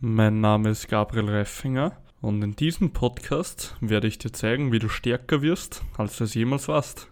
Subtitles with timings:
[0.00, 4.88] Mein Name ist Gabriel Reifinger und in diesem Podcast werde ich dir zeigen, wie du
[4.88, 7.10] stärker wirst, als du es jemals warst.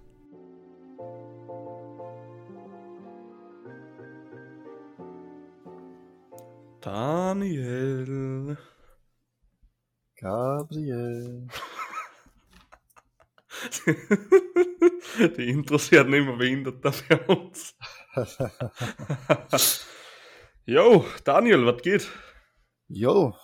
[6.81, 8.57] Daniel.
[10.15, 11.49] Gabriel.
[15.37, 17.75] Die Intros werden immer behinderter bei uns.
[20.67, 22.09] Yo, Daniel, was geht?
[22.89, 23.35] Jo,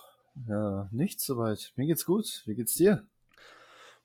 [0.47, 1.73] ja, nichts soweit.
[1.75, 2.43] Mir geht's gut.
[2.45, 3.05] Wie geht's dir?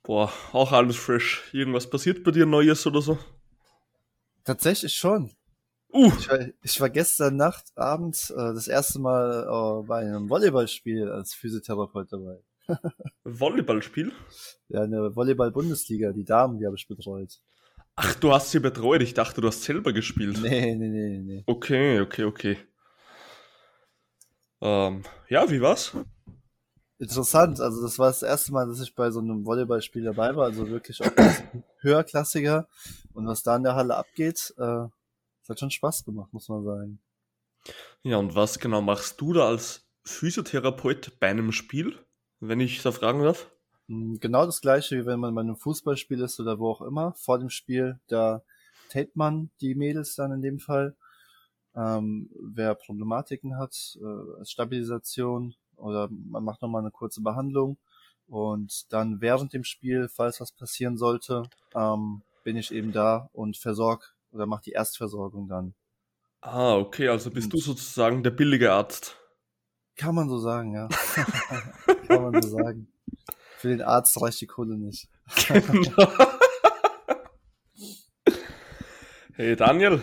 [0.02, 1.42] Boah, auch alles fresh.
[1.52, 3.18] Irgendwas passiert bei dir Neues oder so?
[4.44, 5.32] Tatsächlich schon.
[5.92, 10.28] Uh, Ich war, ich war gestern Nacht, abends, äh, das erste Mal äh, bei einem
[10.28, 12.40] Volleyballspiel als Physiotherapeut dabei.
[13.24, 14.12] Volleyballspiel?
[14.68, 17.40] Ja, eine Volleyball-Bundesliga, die Damen, die habe ich betreut.
[17.96, 19.02] Ach, du hast sie betreut.
[19.02, 20.38] Ich dachte, du hast selber gespielt.
[20.42, 21.42] Nee, nee, nee, nee.
[21.46, 22.58] Okay, okay, okay.
[24.60, 25.92] Ähm, ja, wie war's?
[27.00, 30.46] Interessant, also das war das erste Mal, dass ich bei so einem Volleyballspiel dabei war,
[30.46, 31.12] also wirklich auch
[31.80, 32.68] höherklassiger.
[33.14, 34.62] Und was da in der Halle abgeht, äh,
[35.48, 37.00] hat schon Spaß gemacht, muss man sagen.
[38.02, 41.98] Ja, und was genau machst du da als Physiotherapeut bei einem Spiel,
[42.40, 43.50] wenn ich da fragen darf?
[43.88, 47.14] Mm, Genau das gleiche, wie wenn man bei einem Fußballspiel ist oder wo auch immer.
[47.14, 48.42] Vor dem Spiel, da
[48.88, 50.96] tapet man die Mädels dann in dem Fall.
[51.78, 57.78] Ähm, wer Problematiken hat, äh, Stabilisation oder man macht nochmal eine kurze Behandlung.
[58.26, 63.56] Und dann während dem Spiel, falls was passieren sollte, ähm, bin ich eben da und
[63.56, 65.74] versorg oder mach die Erstversorgung dann.
[66.40, 69.16] Ah, okay, also bist du sozusagen der billige Arzt.
[69.96, 70.88] Kann man so sagen, ja.
[72.06, 72.92] Kann man so sagen.
[73.56, 75.08] Für den Arzt reicht die Kohle nicht.
[75.48, 76.12] Genau.
[79.34, 80.00] hey Daniel,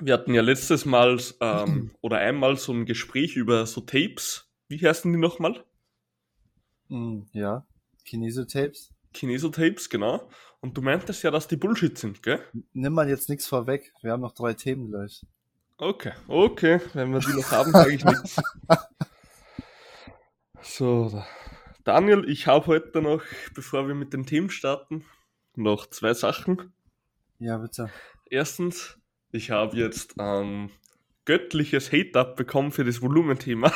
[0.00, 4.50] wir hatten ja letztes Mal ähm, oder einmal so ein Gespräch über so Tapes.
[4.68, 5.64] Wie heißen die nochmal?
[6.88, 7.66] Mm, ja.
[8.04, 8.92] Kinesiotapes.
[9.12, 10.28] Kinesotapes, genau.
[10.60, 12.40] Und du meintest ja, dass die Bullshit sind, gell?
[12.72, 13.92] Nimm mal jetzt nichts vorweg.
[14.02, 15.24] Wir haben noch drei Themen gleich.
[15.78, 16.80] Okay, okay.
[16.94, 18.40] Wenn wir die noch haben, sage ich nichts.
[20.62, 21.26] So, da-
[21.84, 23.22] Daniel, ich habe heute noch,
[23.54, 25.04] bevor wir mit den Themen starten,
[25.54, 26.72] noch zwei Sachen.
[27.38, 27.90] Ja, bitte.
[28.28, 28.98] Erstens,
[29.36, 30.70] ich habe jetzt ein
[31.26, 33.72] göttliches Hate-Up bekommen für das Volumenthema.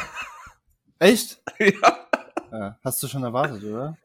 [0.98, 1.42] Echt?
[1.58, 2.08] ja.
[2.50, 3.96] Ja, hast du schon erwartet, oder?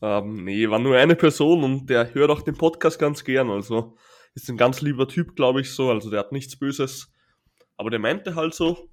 [0.00, 3.50] Ähm, nee, war nur eine Person und der hört auch den Podcast ganz gern.
[3.50, 3.96] Also
[4.34, 5.90] ist ein ganz lieber Typ, glaube ich so.
[5.90, 7.10] Also der hat nichts Böses.
[7.76, 8.88] Aber der meinte halt so,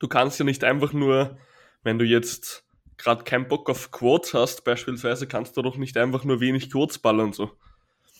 [0.00, 1.38] du kannst ja nicht einfach nur,
[1.82, 2.66] wenn du jetzt
[2.98, 6.98] gerade keinen Bock auf Quads hast, beispielsweise, kannst du doch nicht einfach nur wenig Quads
[6.98, 7.52] ballern so.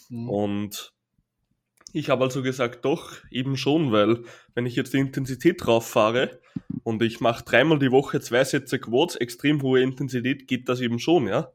[0.09, 0.29] Hm.
[0.31, 0.94] Und
[1.95, 4.25] ich habe also gesagt, doch, eben schon, weil
[4.55, 6.41] wenn ich jetzt die Intensität drauf fahre
[6.83, 10.99] und ich mache dreimal die Woche zwei Sätze Quads, extrem hohe Intensität, geht das eben
[10.99, 11.53] schon, ja.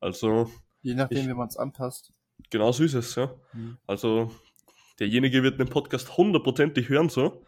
[0.00, 0.50] Also,
[0.82, 2.12] Je nachdem, ich- wie man es anpasst.
[2.50, 3.34] genau so ist es, ja.
[3.52, 3.76] Hm.
[3.86, 4.30] Also,
[4.98, 7.44] derjenige wird den Podcast hundertprozentig hören, so.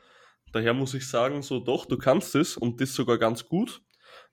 [0.52, 3.82] Daher muss ich sagen, so doch, du kannst es und das sogar ganz gut.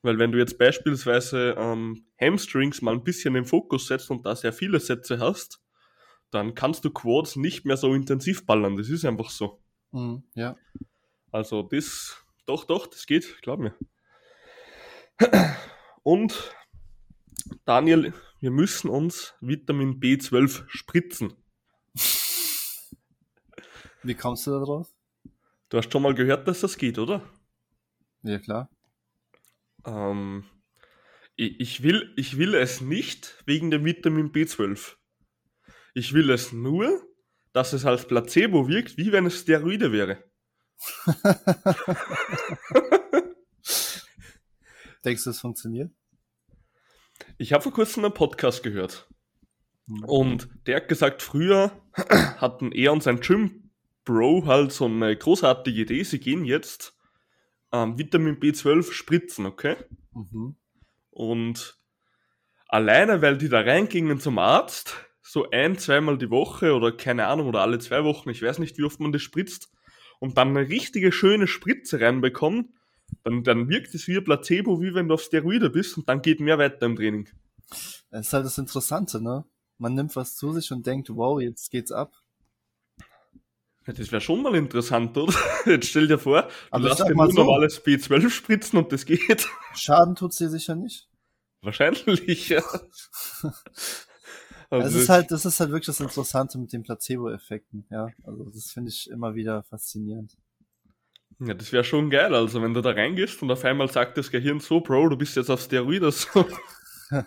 [0.01, 4.25] Weil wenn du jetzt beispielsweise ähm, Hamstrings mal ein bisschen in den Fokus setzt und
[4.25, 5.59] da sehr viele Sätze hast,
[6.31, 8.77] dann kannst du Quads nicht mehr so intensiv ballern.
[8.77, 9.59] Das ist einfach so.
[9.91, 10.55] Hm, ja.
[11.31, 13.75] Also das, doch, doch, das geht, glaub mir.
[16.03, 16.55] Und
[17.65, 21.33] Daniel, wir müssen uns Vitamin B12 spritzen.
[24.03, 24.93] Wie kommst du da drauf?
[25.69, 27.21] Du hast schon mal gehört, dass das geht, oder?
[28.23, 28.69] Ja, klar.
[29.85, 30.45] Ähm,
[31.35, 34.95] ich, ich, will, ich will es nicht wegen dem Vitamin B12.
[35.97, 37.01] Ich will es nur,
[37.53, 40.23] dass es als Placebo wirkt, wie wenn es Steroide wäre.
[45.03, 45.91] Denkst du, es funktioniert?
[47.39, 49.09] Ich habe vor kurzem einen Podcast gehört
[49.87, 50.03] Hm.
[50.03, 51.71] und der hat gesagt, früher
[52.37, 56.95] hatten er und sein Gym-Bro halt so eine großartige Idee, sie gehen jetzt
[57.71, 59.77] ähm, Vitamin B12 spritzen, okay?
[60.13, 60.57] Mhm.
[61.09, 61.79] Und
[62.67, 67.47] alleine, weil die da reingingen zum Arzt, so ein, zweimal die Woche oder keine Ahnung,
[67.47, 69.69] oder alle zwei Wochen, ich weiß nicht, wie oft man das spritzt,
[70.19, 72.73] und dann eine richtige schöne Spritze reinbekommen,
[73.23, 76.21] dann, dann wirkt es wie ein Placebo, wie wenn du auf Steroide bist und dann
[76.21, 77.29] geht mehr weiter im Training.
[78.09, 79.45] Das ist halt das Interessante, ne?
[79.77, 82.13] Man nimmt was zu sich und denkt, wow, jetzt geht's ab.
[83.85, 85.33] Ja, das wäre schon mal interessant, oder?
[85.65, 87.37] Jetzt stell dir vor, du Aber lässt dir nur so.
[87.45, 89.47] normales B12 spritzen und das geht.
[89.75, 91.07] Schaden tut's dir sicher nicht.
[91.61, 92.63] Wahrscheinlich, ja.
[94.69, 98.09] Also es ist halt, das ist halt wirklich das Interessante mit den Placebo-Effekten, ja.
[98.23, 100.35] Also das finde ich immer wieder faszinierend.
[101.39, 102.33] Ja, das wäre schon geil.
[102.33, 105.35] Also, wenn du da reingehst und auf einmal sagt das Gehirn so, Bro, du bist
[105.35, 106.11] jetzt auf Steroide.
[106.11, 106.45] So.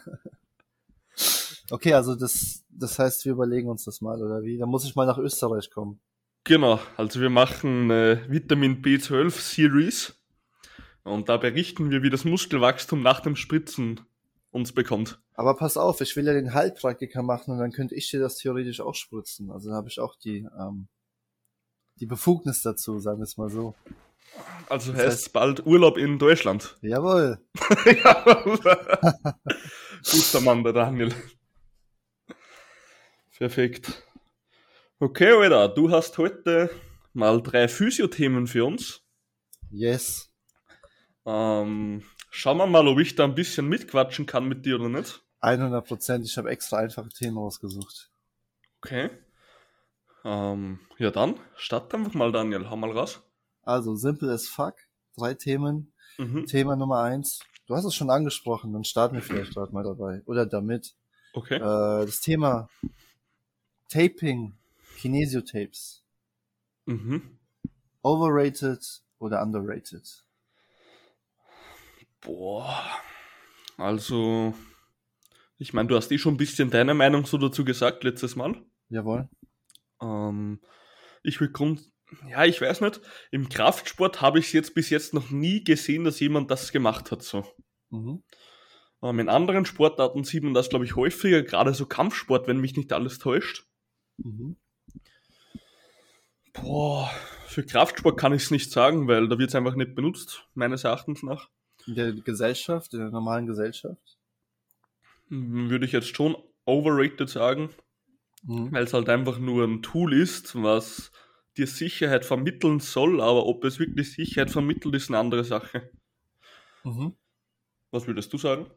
[1.71, 4.59] okay, also das, das heißt, wir überlegen uns das mal, oder wie?
[4.59, 6.01] Dann muss ich mal nach Österreich kommen.
[6.45, 10.19] Genau, also wir machen äh, Vitamin B12 Series
[11.03, 14.01] und da berichten wir, wie das Muskelwachstum nach dem Spritzen
[14.51, 15.21] uns bekommt.
[15.35, 18.37] Aber pass auf, ich will ja den Heilpraktiker machen und dann könnte ich dir das
[18.37, 19.51] theoretisch auch spritzen.
[19.51, 20.89] Also dann habe ich auch die, ähm,
[21.97, 23.75] die Befugnis dazu, sagen wir es mal so.
[24.69, 26.77] Also das heißt, heißt bald Urlaub in Deutschland.
[26.83, 27.39] Jawohl.
[30.11, 31.15] Guter Mann, der Daniel.
[33.37, 34.05] Perfekt.
[34.99, 36.71] Okay, Alter, du hast heute
[37.15, 39.03] mal drei Physiothemen für uns.
[39.71, 40.31] Yes.
[41.25, 45.23] Ähm, schauen wir mal, ob ich da ein bisschen mitquatschen kann mit dir oder nicht.
[45.41, 46.25] 100 Prozent.
[46.25, 48.11] Ich habe extra einfache Themen rausgesucht.
[48.83, 49.11] Okay.
[50.25, 52.69] Ähm, ja dann, start einfach mal, Daniel.
[52.69, 53.21] Hau mal raus.
[53.63, 54.75] Also, simple as fuck.
[55.17, 55.93] Drei Themen.
[56.19, 56.47] Mhm.
[56.47, 57.41] Thema Nummer eins.
[57.67, 60.23] Du hast es schon angesprochen, dann starten wir vielleicht gerade mal dabei.
[60.27, 60.95] Oder damit.
[61.33, 61.57] Okay.
[61.57, 62.69] Äh, das Thema
[63.89, 64.55] Taping,
[64.99, 66.03] Kinesiotapes.
[66.87, 67.39] Mhm.
[68.03, 70.25] Overrated oder underrated?
[72.21, 72.85] Boah.
[73.77, 74.55] Also,
[75.59, 78.63] ich meine, du hast eh schon ein bisschen deine Meinung so dazu gesagt letztes Mal.
[78.89, 79.29] Jawohl.
[80.03, 80.61] Ähm,
[81.23, 81.91] ich will grund,
[82.29, 83.01] ja, ich weiß nicht.
[83.31, 87.23] Im Kraftsport habe ich jetzt bis jetzt noch nie gesehen, dass jemand das gemacht hat
[87.23, 87.47] so.
[87.91, 88.23] Mhm.
[89.03, 92.77] Ähm, in anderen Sportarten sieht man das, glaube ich, häufiger, gerade so Kampfsport, wenn mich
[92.77, 93.67] nicht alles täuscht.
[94.19, 94.57] Mhm.
[96.53, 97.11] Boah,
[97.47, 100.85] für Kraftsport kann ich es nicht sagen, weil da wird es einfach nicht benutzt, meines
[100.85, 101.49] Erachtens nach.
[101.87, 104.19] In der Gesellschaft, in der normalen Gesellschaft?
[105.29, 107.71] Würde ich jetzt schon overrated sagen,
[108.43, 108.73] mhm.
[108.73, 111.13] weil es halt einfach nur ein Tool ist, was
[111.57, 115.91] dir Sicherheit vermitteln soll, aber ob es wirklich Sicherheit vermittelt, ist eine andere Sache.
[116.85, 117.17] Mhm.
[117.91, 118.71] Was würdest du sagen?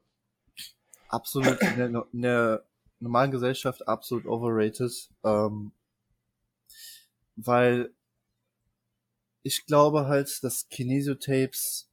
[1.08, 2.66] Absolut in der, in der
[3.00, 5.72] normalen Gesellschaft absolut overrated, ähm,
[7.36, 7.94] weil
[9.44, 11.90] ich glaube halt, dass Kinesiotapes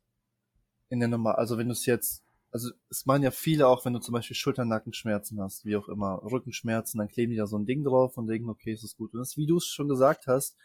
[0.90, 2.22] in der normal, also wenn du es jetzt,
[2.52, 6.20] also es meinen ja viele auch, wenn du zum Beispiel Schulternackenschmerzen hast, wie auch immer,
[6.22, 9.14] Rückenschmerzen, dann kleben die da so ein Ding drauf und denken, okay, ist das gut.
[9.14, 10.56] Und das, wie du es schon gesagt hast,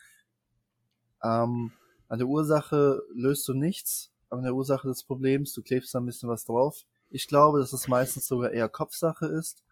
[1.24, 1.72] ähm,
[2.08, 6.06] an der Ursache löst du nichts, an der Ursache des Problems, du klebst da ein
[6.06, 6.86] bisschen was drauf.
[7.12, 9.64] Ich glaube, dass es meistens sogar eher Kopfsache ist.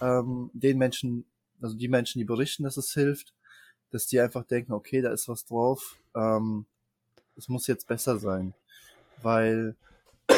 [0.00, 1.24] Ähm, den Menschen,
[1.60, 3.34] also die Menschen, die berichten, dass es hilft,
[3.90, 6.66] dass die einfach denken, okay, da ist was drauf, ähm,
[7.36, 8.54] es muss jetzt besser sein.
[9.22, 9.76] Weil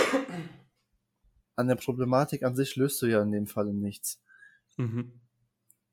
[1.56, 4.20] an der Problematik an sich löst du ja in dem Falle nichts.
[4.76, 5.12] Mhm.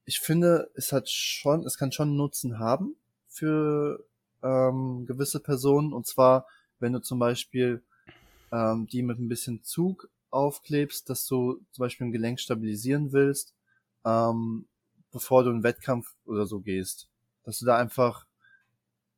[0.06, 2.96] Ich finde, es hat schon, es kann schon Nutzen haben
[3.28, 4.06] für
[4.42, 5.94] ähm, gewisse Personen.
[5.94, 6.48] Und zwar,
[6.80, 7.84] wenn du zum Beispiel
[8.52, 13.54] ähm, die mit ein bisschen Zug aufklebst, dass du zum Beispiel ein Gelenk stabilisieren willst,
[14.06, 14.68] ähm,
[15.12, 17.10] bevor du einen Wettkampf oder so gehst.
[17.44, 18.26] Dass du da einfach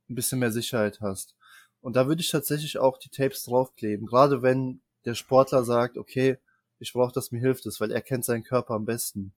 [0.09, 1.35] ein bisschen mehr Sicherheit hast.
[1.81, 4.05] Und da würde ich tatsächlich auch die Tapes draufkleben.
[4.05, 6.37] Gerade wenn der Sportler sagt, okay,
[6.79, 9.33] ich brauche, dass mir hilft es, weil er kennt seinen Körper am besten.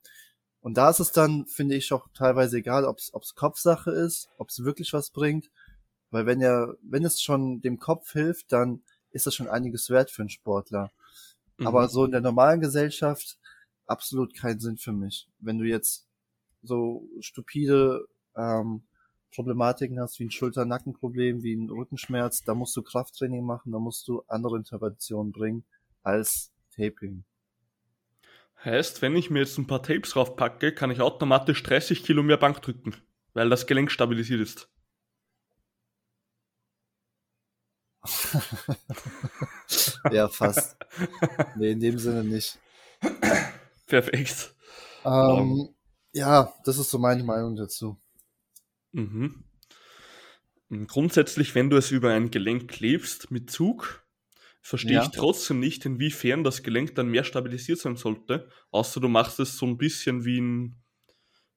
[0.61, 4.49] Und da ist es dann, finde ich, auch teilweise egal, ob es Kopfsache ist, ob
[4.51, 5.51] es wirklich was bringt.
[6.11, 10.11] Weil wenn er, wenn es schon dem Kopf hilft, dann ist das schon einiges wert
[10.11, 10.93] für einen Sportler.
[11.59, 11.67] Mhm.
[11.67, 13.39] Aber so in der normalen Gesellschaft
[13.87, 15.29] absolut keinen Sinn für mich.
[15.39, 16.07] Wenn du jetzt
[16.63, 18.83] so stupide ähm,
[19.35, 24.07] Problematiken hast, wie ein Schulter-Nackenproblem, wie ein Rückenschmerz, da musst du Krafttraining machen, da musst
[24.09, 25.65] du andere Interventionen bringen
[26.03, 27.25] als Taping.
[28.65, 32.23] Heißt, wenn ich mir jetzt ein paar Tapes drauf packe, kann ich automatisch 30 Kilo
[32.23, 32.95] mehr Bank drücken,
[33.35, 34.69] weil das Gelenk stabilisiert ist.
[40.11, 40.77] ja, fast.
[41.57, 42.59] nee, in dem Sinne nicht.
[43.87, 44.55] Perfekt.
[45.05, 45.75] Ähm, um.
[46.13, 47.97] Ja, das ist so meine Meinung dazu.
[48.93, 49.45] Mhm.
[50.87, 54.07] Grundsätzlich, wenn du es über ein Gelenk klebst mit Zug,
[54.63, 55.03] verstehe ja.
[55.03, 59.59] ich trotzdem nicht, inwiefern das Gelenk dann mehr stabilisiert sein sollte, außer du machst es
[59.59, 60.83] so ein bisschen wie ein,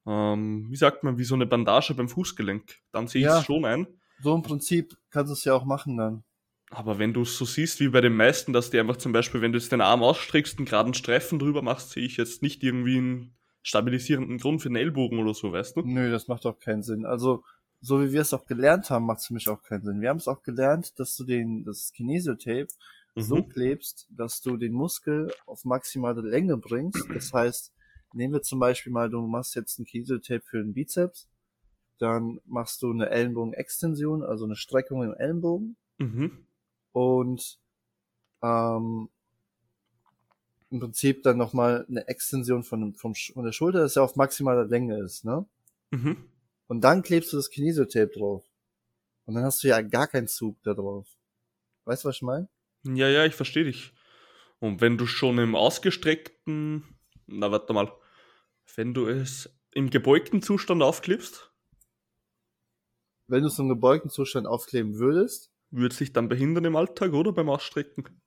[0.06, 2.76] ähm, wie sagt man, wie so eine Bandage beim Fußgelenk.
[2.92, 3.86] Dann sehe ich es schon ein.
[4.22, 6.24] So im Prinzip kannst du es ja auch machen dann.
[6.70, 9.40] Aber wenn du es so siehst wie bei den meisten, dass die einfach zum Beispiel,
[9.40, 12.62] wenn du jetzt den Arm ausstreckst, einen geraden Streifen drüber machst, sehe ich jetzt nicht
[12.62, 13.35] irgendwie einen
[13.66, 15.82] stabilisierenden Grund für den Ellbogen oder so, weißt du?
[15.82, 17.04] Nö, das macht auch keinen Sinn.
[17.04, 17.42] Also,
[17.80, 20.00] so wie wir es auch gelernt haben, macht es für mich auch keinen Sinn.
[20.00, 22.68] Wir haben es auch gelernt, dass du den, das Kinesiotape
[23.16, 23.22] mhm.
[23.22, 27.04] so klebst, dass du den Muskel auf maximale Länge bringst.
[27.12, 27.74] Das heißt,
[28.14, 31.28] nehmen wir zum Beispiel mal, du machst jetzt ein Kinesiotape für den Bizeps,
[31.98, 36.46] dann machst du eine Ellenbogenextension, also eine Streckung im Ellenbogen Mhm.
[36.92, 37.58] und
[38.42, 39.08] ähm,
[40.70, 44.64] im Prinzip dann nochmal eine Extension von, vom, von der Schulter, das ja auf maximaler
[44.66, 45.46] Länge ist, ne?
[45.90, 46.28] Mhm.
[46.66, 48.44] Und dann klebst du das Kinesiotape drauf.
[49.26, 51.06] Und dann hast du ja gar keinen Zug da drauf.
[51.84, 52.48] Weißt du, was ich meine?
[52.84, 53.92] Ja, ja, ich verstehe dich.
[54.58, 56.84] Und wenn du schon im ausgestreckten,
[57.26, 57.92] na warte mal,
[58.74, 61.52] wenn du es im gebeugten Zustand aufklebst,
[63.28, 67.12] Wenn du es im gebeugten Zustand aufkleben würdest, würde es dich dann behindern im Alltag
[67.12, 68.20] oder beim Ausstrecken?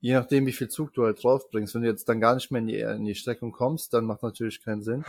[0.00, 2.60] Je nachdem, wie viel Zug du halt draufbringst, wenn du jetzt dann gar nicht mehr
[2.60, 5.04] in die, in die Streckung kommst, dann macht natürlich keinen Sinn.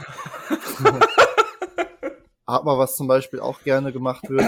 [2.46, 4.46] Aber was zum Beispiel auch gerne gemacht wird,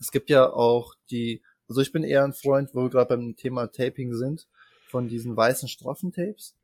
[0.00, 3.36] es gibt ja auch die, also ich bin eher ein Freund, wo wir gerade beim
[3.36, 4.48] Thema Taping sind,
[4.88, 6.54] von diesen weißen Straffentapes,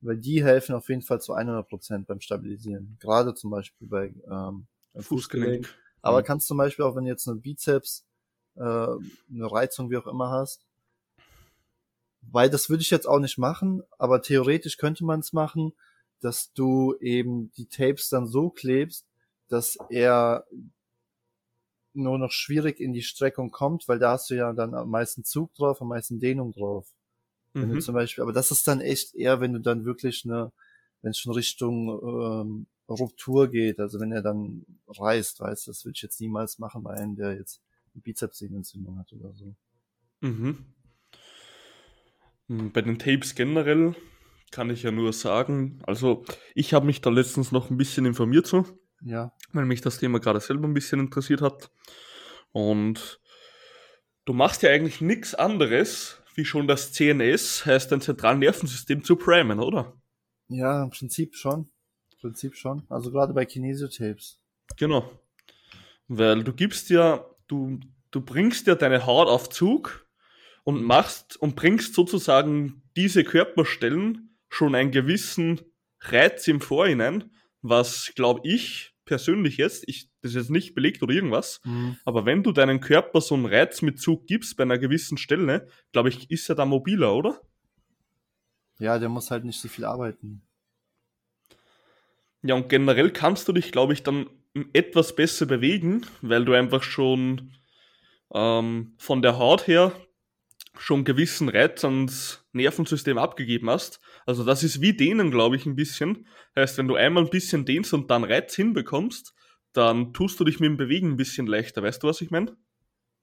[0.00, 2.96] weil die helfen auf jeden Fall zu 100% beim Stabilisieren.
[3.00, 4.66] Gerade zum Beispiel bei ähm,
[4.98, 5.68] Fußgelenk.
[6.00, 8.06] aber kannst zum Beispiel auch, wenn du jetzt eine Bizeps,
[8.54, 8.98] äh, eine
[9.30, 10.67] Reizung, wie auch immer hast,
[12.30, 15.72] weil das würde ich jetzt auch nicht machen, aber theoretisch könnte man es machen,
[16.20, 19.06] dass du eben die Tapes dann so klebst,
[19.48, 20.46] dass er
[21.94, 25.24] nur noch schwierig in die Streckung kommt, weil da hast du ja dann am meisten
[25.24, 26.86] Zug drauf, am meisten Dehnung drauf.
[27.54, 27.80] Wenn du Mhm.
[27.80, 30.52] zum Beispiel, aber das ist dann echt eher, wenn du dann wirklich eine,
[31.02, 35.84] wenn es schon Richtung ähm, Ruptur geht, also wenn er dann reißt, weißt du, das
[35.84, 37.60] würde ich jetzt niemals machen bei einem, der jetzt
[37.94, 39.54] eine Bizepssehnenentzündung hat oder so.
[40.20, 40.66] Mhm.
[42.48, 43.94] Hm, Bei den Tapes generell
[44.50, 46.24] kann ich ja nur sagen, also
[46.54, 48.64] ich habe mich da letztens noch ein bisschen informiert so,
[49.02, 51.70] Ja, weil mich das Thema gerade selber ein bisschen interessiert hat.
[52.52, 53.20] Und
[54.24, 59.60] du machst ja eigentlich nichts anderes, wie schon das CNS, heißt dein Zentralnervensystem zu primen,
[59.60, 59.94] oder?
[60.50, 61.70] ja, im Prinzip schon.
[62.12, 62.84] Im Prinzip schon.
[62.88, 64.40] Also gerade bei Kinesiotapes.
[64.78, 65.10] Genau.
[66.06, 67.78] Weil du gibst ja, du,
[68.10, 70.07] du bringst ja deine Haut auf Zug
[70.68, 75.62] und machst und bringst sozusagen diese Körperstellen schon einen gewissen
[75.98, 77.30] Reiz im Vorhinein,
[77.62, 81.62] was glaube ich persönlich jetzt, ich, das ist jetzt nicht belegt oder irgendwas,
[82.04, 85.68] aber wenn du deinen Körper so einen Reiz mit Zug gibst bei einer gewissen Stelle,
[85.92, 87.40] glaube ich, ist er da mobiler, oder?
[88.78, 90.42] Ja, der muss halt nicht so viel arbeiten.
[92.42, 94.28] Ja, und generell kannst du dich, glaube ich, dann
[94.74, 97.54] etwas besser bewegen, weil du einfach schon
[98.34, 99.92] ähm, von der Haut her
[100.78, 104.00] schon gewissen Reiz ans Nervensystem abgegeben hast.
[104.26, 106.26] Also das ist wie denen, glaube ich, ein bisschen.
[106.56, 109.34] Heißt, wenn du einmal ein bisschen dehnst und dann Reiz hinbekommst,
[109.72, 111.82] dann tust du dich mit dem Bewegen ein bisschen leichter.
[111.82, 112.56] Weißt du, was ich meine?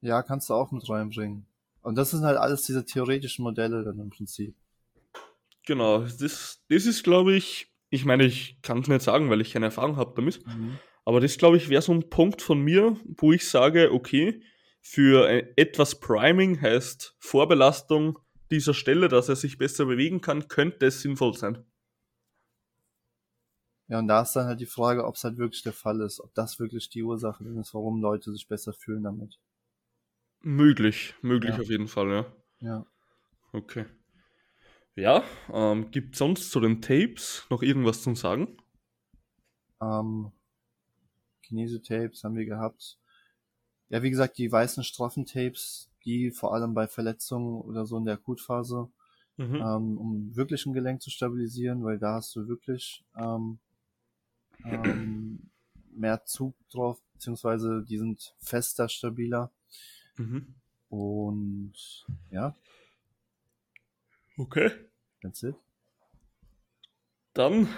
[0.00, 1.46] Ja, kannst du auch mit reinbringen.
[1.82, 4.54] Und das sind halt alles diese theoretischen Modelle dann im Prinzip.
[5.66, 9.52] Genau, das, das ist, glaube ich, ich meine, ich kann es nicht sagen, weil ich
[9.52, 10.40] keine Erfahrung habe damit.
[11.04, 14.42] Aber das, glaube ich, wäre so ein Punkt von mir, wo ich sage, okay,
[14.88, 18.20] für äh, etwas Priming heißt Vorbelastung
[18.52, 21.64] dieser Stelle, dass er sich besser bewegen kann, könnte es sinnvoll sein.
[23.88, 26.20] Ja, und da ist dann halt die Frage, ob es halt wirklich der Fall ist,
[26.20, 29.40] ob das wirklich die Ursache ist, warum Leute sich besser fühlen damit.
[30.40, 31.60] Möglich, möglich Ja.
[31.60, 32.32] auf jeden Fall, ja.
[32.60, 32.86] Ja.
[33.52, 33.86] Okay.
[34.96, 38.56] Ja, ähm, gibt sonst zu den Tapes noch irgendwas zum Sagen?
[39.80, 40.32] Ähm,
[41.42, 42.98] Kinesiotapes haben wir gehabt.
[43.88, 48.14] Ja, wie gesagt, die weißen Straffentapes, die vor allem bei Verletzungen oder so in der
[48.14, 48.88] Akutphase,
[49.38, 49.56] Mhm.
[49.60, 53.58] ähm, um wirklich ein Gelenk zu stabilisieren, weil da hast du wirklich ähm,
[54.64, 55.50] ähm,
[55.90, 59.50] mehr Zug drauf, beziehungsweise die sind fester, stabiler.
[60.18, 60.56] Mhm.
[60.88, 62.54] Und ja,
[64.38, 64.70] Okay.
[65.22, 65.56] that's it.
[67.34, 67.68] Dann,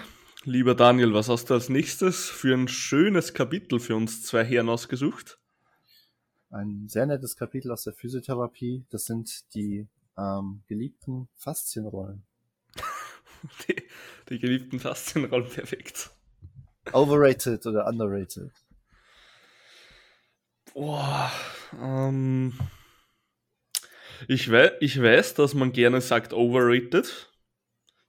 [0.43, 4.69] lieber Daniel, was hast du als nächstes für ein schönes Kapitel für uns zwei Herren
[4.69, 5.38] ausgesucht?
[6.51, 8.83] Ein sehr nettes Kapitel aus der Physiotherapie.
[8.89, 9.87] Das sind die
[10.17, 12.23] ähm, geliebten Faszienrollen.
[13.67, 13.75] Die,
[14.27, 16.09] die geliebten Faszienrollen, perfekt.
[16.93, 18.51] Overrated oder underrated?
[20.73, 21.31] Boah,
[21.81, 22.53] ähm,
[24.27, 27.31] ich, wei ich weiß, dass man gerne sagt overrated.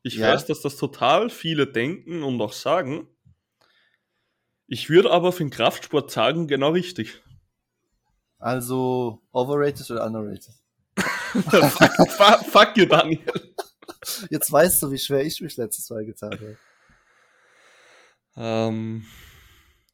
[0.02, 0.28] Ich Ja.
[0.32, 3.06] weiß, dass das total viele denken und auch sagen.
[4.66, 7.23] Ich würde aber für den Kraftsport sagen, genau richtig.
[8.40, 10.54] Also overrated oder underrated?
[10.97, 13.20] fuck, fuck, fuck you, Daniel.
[14.30, 16.56] Jetzt weißt du, wie schwer ich mich letztes Mal getan habe.
[18.37, 19.04] Ähm,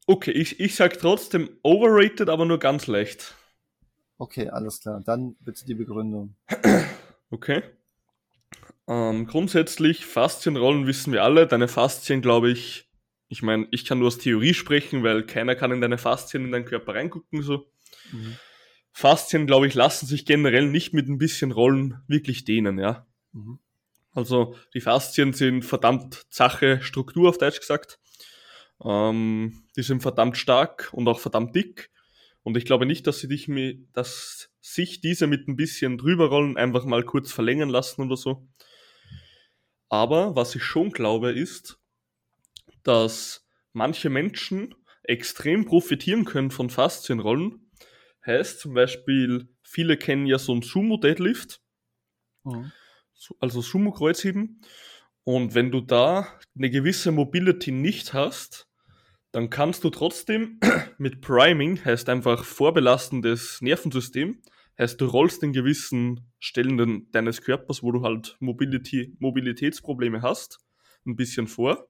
[0.07, 3.35] okay, ich, ich sag trotzdem overrated, aber nur ganz leicht.
[4.19, 5.03] Okay, alles klar.
[5.05, 6.37] Dann bitte die Begründung.
[7.31, 7.63] Okay.
[8.87, 11.49] Ähm, grundsätzlich, Faszienrollen wissen wir alle.
[11.49, 12.89] Deine Faszien, glaube ich,
[13.29, 16.53] ich meine, ich kann nur aus Theorie sprechen, weil keiner kann in deine Faszien in
[16.53, 17.43] deinen Körper reingucken.
[17.43, 17.67] So.
[18.13, 18.37] Mhm.
[18.93, 23.07] Faszien, glaube ich, lassen sich generell nicht mit ein bisschen Rollen wirklich dehnen, ja.
[23.33, 23.59] Mhm.
[24.13, 27.99] Also die Faszien sind verdammt Sache, Struktur auf Deutsch gesagt.
[28.83, 31.91] Ähm, die sind verdammt stark und auch verdammt dick.
[32.43, 36.57] Und ich glaube nicht, dass sie dich mit, dass sich diese mit ein bisschen drüberrollen
[36.57, 38.49] einfach mal kurz verlängern lassen oder so.
[39.89, 41.79] Aber was ich schon glaube, ist,
[42.83, 47.66] dass manche Menschen extrem profitieren können von Faszienrollen.
[48.27, 51.61] Heißt zum Beispiel, viele kennen ja so ein Sumo-Deadlift,
[52.45, 52.73] mhm.
[53.39, 54.61] also Sumo-Kreuzheben.
[55.25, 58.69] Und wenn du da eine gewisse Mobility nicht hast,
[59.33, 60.59] dann kannst du trotzdem
[60.99, 64.41] mit Priming, heißt einfach vorbelastendes Nervensystem,
[64.79, 70.59] heißt du rollst in gewissen Stellen deines Körpers, wo du halt Mobility, Mobilitätsprobleme hast,
[71.07, 71.89] ein bisschen vor.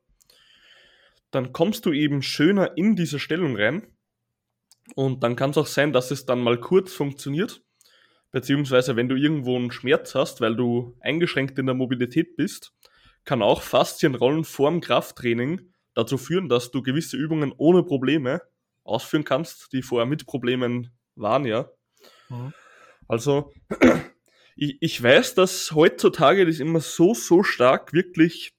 [1.31, 3.87] Dann kommst du eben schöner in diese Stellung rein.
[4.95, 7.63] Und dann kann es auch sein, dass es dann mal kurz funktioniert.
[8.31, 12.73] Beziehungsweise, wenn du irgendwo einen Schmerz hast, weil du eingeschränkt in der Mobilität bist,
[13.25, 18.43] kann auch Faszienrollen vorm Krafttraining dazu führen, dass du gewisse Übungen ohne Probleme
[18.85, 21.71] ausführen kannst, die vorher mit Problemen waren, ja.
[22.29, 22.53] Mhm.
[23.09, 23.53] Also,
[24.57, 28.55] ich, ich weiß, dass heutzutage das immer so, so stark wirklich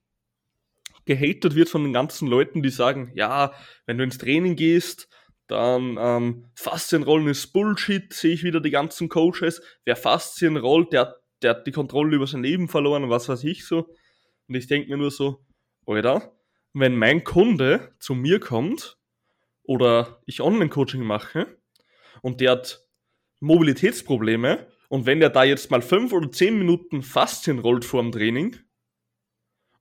[1.04, 3.52] gehatet wird von den ganzen Leuten, die sagen, ja,
[3.86, 5.08] wenn du ins Training gehst,
[5.48, 9.62] dann ähm, Faszienrollen ist Bullshit, sehe ich wieder die ganzen Coaches.
[9.84, 13.44] Wer Faszien rollt, der, der hat die Kontrolle über sein Leben verloren und was weiß
[13.44, 13.88] ich so.
[14.46, 15.44] Und ich denke mir nur so,
[15.86, 16.34] Alter,
[16.74, 18.98] wenn mein Kunde zu mir kommt
[19.62, 21.58] oder ich Online-Coaching mache
[22.20, 22.86] und der hat
[23.40, 28.12] Mobilitätsprobleme und wenn der da jetzt mal fünf oder zehn Minuten Faszien rollt vor dem
[28.12, 28.56] Training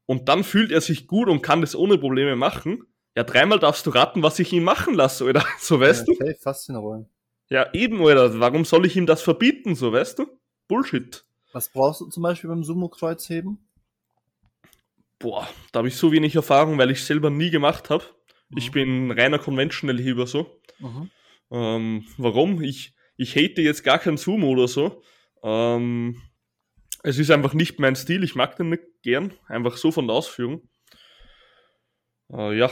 [0.05, 2.83] und dann fühlt er sich gut und kann das ohne Probleme machen,
[3.17, 5.43] ja, dreimal darfst du raten, was ich ihm machen lasse, oder?
[5.59, 6.21] So weißt ja, du?
[6.21, 7.09] Okay, Faszien rollen.
[7.49, 8.39] Ja, eben, oder?
[8.39, 10.27] Warum soll ich ihm das verbieten, so weißt du?
[10.67, 11.25] Bullshit.
[11.51, 13.57] Was brauchst du zum Beispiel beim Sumo-Kreuzheben?
[15.17, 18.03] Boah, da habe ich so wenig Erfahrung, weil ich selber nie gemacht habe.
[18.49, 18.57] Mhm.
[18.59, 20.61] Ich bin reiner Conventional-Heber so.
[20.77, 21.09] Mhm.
[21.49, 22.61] Ähm, warum?
[22.61, 25.01] Ich, ich hate jetzt gar keinen Sumo oder so.
[25.41, 26.21] Ähm,
[27.01, 30.17] es ist einfach nicht mein Stil, ich mag den nicht gern, einfach so von der
[30.17, 30.69] Ausführung.
[32.31, 32.69] Äh, ja,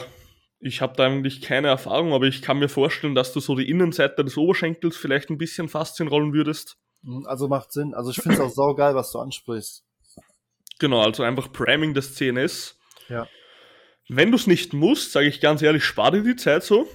[0.60, 3.70] ich habe da eigentlich keine Erfahrung, aber ich kann mir vorstellen, dass du so die
[3.70, 6.78] Innenseite des Oberschenkels vielleicht ein bisschen Faszien rollen würdest.
[7.02, 7.94] Mhm, also macht Sinn.
[7.94, 9.84] Also ich finde es auch saugeil, was du ansprichst.
[10.80, 12.78] Genau, also einfach Priming des CNS.
[13.10, 13.28] Ja.
[14.08, 16.88] Wenn du es nicht musst, sage ich ganz ehrlich, spare dir die Zeit so.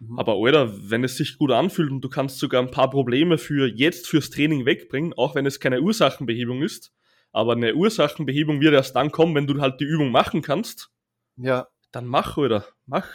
[0.00, 0.18] Mhm.
[0.18, 3.66] Aber Alter, wenn es sich gut anfühlt und du kannst sogar ein paar Probleme für
[3.66, 6.92] jetzt fürs Training wegbringen, auch wenn es keine Ursachenbehebung ist.
[7.32, 10.90] Aber eine Ursachenbehebung wird erst dann kommen, wenn du halt die Übung machen kannst.
[11.36, 11.68] Ja.
[11.92, 12.64] Dann mach, oder?
[12.86, 13.06] Mach.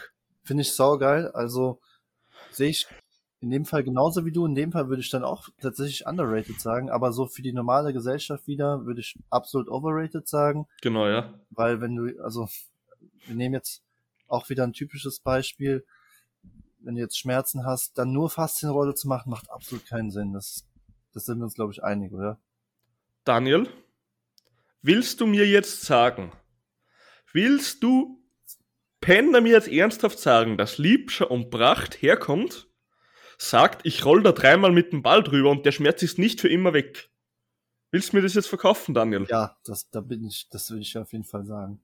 [0.42, 1.28] Finde ich saugeil.
[1.32, 1.80] Also
[2.50, 2.86] sehe ich
[3.40, 4.46] in dem Fall genauso wie du.
[4.46, 7.92] In dem Fall würde ich dann auch tatsächlich underrated sagen, aber so für die normale
[7.92, 10.66] Gesellschaft wieder würde ich absolut overrated sagen.
[10.82, 11.34] Genau, ja.
[11.50, 12.48] Weil wenn du, also
[13.26, 13.82] wir nehmen jetzt
[14.28, 15.84] auch wieder ein typisches Beispiel
[16.86, 20.32] wenn du jetzt Schmerzen hast, dann nur Faszienrolle zu machen, macht absolut keinen Sinn.
[20.32, 20.64] Das,
[21.12, 22.38] das sind wir uns, glaube ich, einig, oder?
[23.24, 23.68] Daniel,
[24.82, 26.30] willst du mir jetzt sagen,
[27.32, 28.22] willst du
[29.06, 32.66] Penner mir jetzt ernsthaft sagen, dass Liebscher und Pracht herkommt,
[33.38, 36.48] sagt, ich roll da dreimal mit dem Ball drüber und der Schmerz ist nicht für
[36.48, 37.08] immer weg.
[37.92, 39.24] Willst du mir das jetzt verkaufen, Daniel?
[39.30, 41.80] Ja, das, da bin ich, das würde ich auf jeden Fall sagen.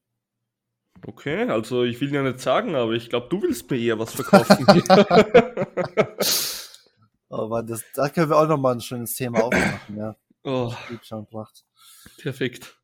[1.07, 4.15] Okay, also ich will ja nicht sagen, aber ich glaube, du willst mir eher was
[4.15, 4.67] verkaufen.
[7.29, 10.17] oh Mann, das, da können wir auch nochmal ein schönes Thema aufmachen, ja.
[10.43, 10.75] Oh.
[12.21, 12.82] Perfekt.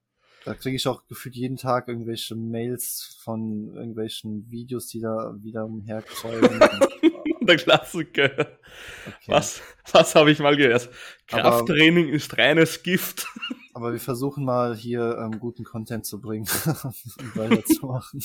[0.48, 5.66] Da kriege ich auch gefühlt jeden Tag irgendwelche Mails von irgendwelchen Videos, die da wieder
[5.66, 6.58] umherkreulen.
[7.42, 8.30] Der Klassiker.
[8.30, 9.26] Okay.
[9.26, 9.60] Was,
[9.92, 10.88] was habe ich mal gehört?
[11.26, 13.26] Krafttraining aber, ist reines Gift.
[13.74, 18.24] Aber wir versuchen mal hier ähm, guten Content zu bringen und weiterzumachen.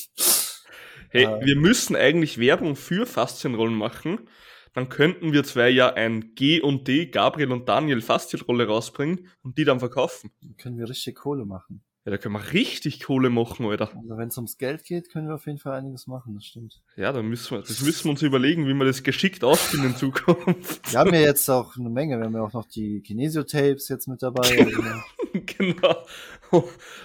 [1.10, 4.30] Hey, äh, wir müssen eigentlich Werbung für Faszienrollen machen.
[4.74, 9.58] Dann könnten wir zwei ja ein G und D, Gabriel und Daniel Faszienrolle rausbringen und
[9.58, 10.32] die dann verkaufen.
[10.42, 11.84] Dann können wir richtig Kohle machen.
[12.06, 13.96] Ja, da können wir richtig Kohle machen, Alter.
[13.96, 16.82] Also wenn es ums Geld geht, können wir auf jeden Fall einiges machen, das stimmt.
[16.98, 19.96] Ja, dann müssen wir, das müssen wir uns überlegen, wie wir das geschickt ausspielen in
[19.96, 20.82] Zukunft.
[20.92, 24.08] Wir haben ja jetzt auch eine Menge, wir haben ja auch noch die Kinesio-Tapes jetzt
[24.08, 24.48] mit dabei.
[25.34, 26.06] genau.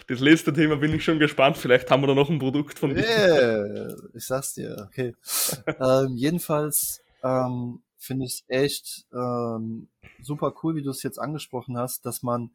[0.09, 2.95] Das letzte Thema bin ich schon gespannt, vielleicht haben wir da noch ein Produkt von
[2.95, 3.05] dir.
[3.05, 5.15] Yeah, ich sag's dir, okay.
[5.81, 9.89] ähm, jedenfalls ähm, finde ich es echt ähm,
[10.21, 12.51] super cool, wie du es jetzt angesprochen hast, dass man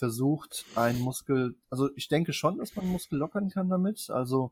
[0.00, 4.10] versucht, einen Muskel, also ich denke schon, dass man einen Muskel lockern kann damit.
[4.10, 4.50] Also,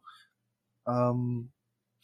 [0.86, 1.50] ähm,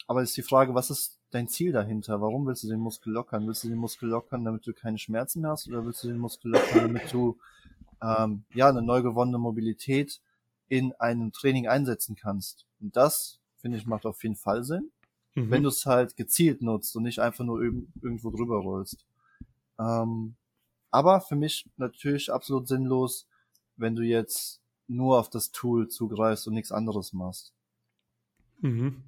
[0.07, 2.19] aber ist die Frage, was ist dein Ziel dahinter?
[2.21, 3.47] Warum willst du den Muskel lockern?
[3.47, 6.17] Willst du den Muskel lockern, damit du keine Schmerzen mehr hast, oder willst du den
[6.17, 7.37] Muskel lockern, damit du
[8.01, 10.19] ähm, ja eine neu gewonnene Mobilität
[10.67, 12.65] in einem Training einsetzen kannst?
[12.81, 14.91] Und das finde ich macht auf jeden Fall Sinn,
[15.37, 15.51] Mhm.
[15.51, 19.05] wenn du es halt gezielt nutzt und nicht einfach nur irg- irgendwo drüber rollst.
[19.77, 20.35] Ähm,
[20.91, 23.27] aber für mich natürlich absolut sinnlos,
[23.77, 27.53] wenn du jetzt nur auf das Tool zugreifst und nichts anderes machst.
[28.61, 29.03] Mhm.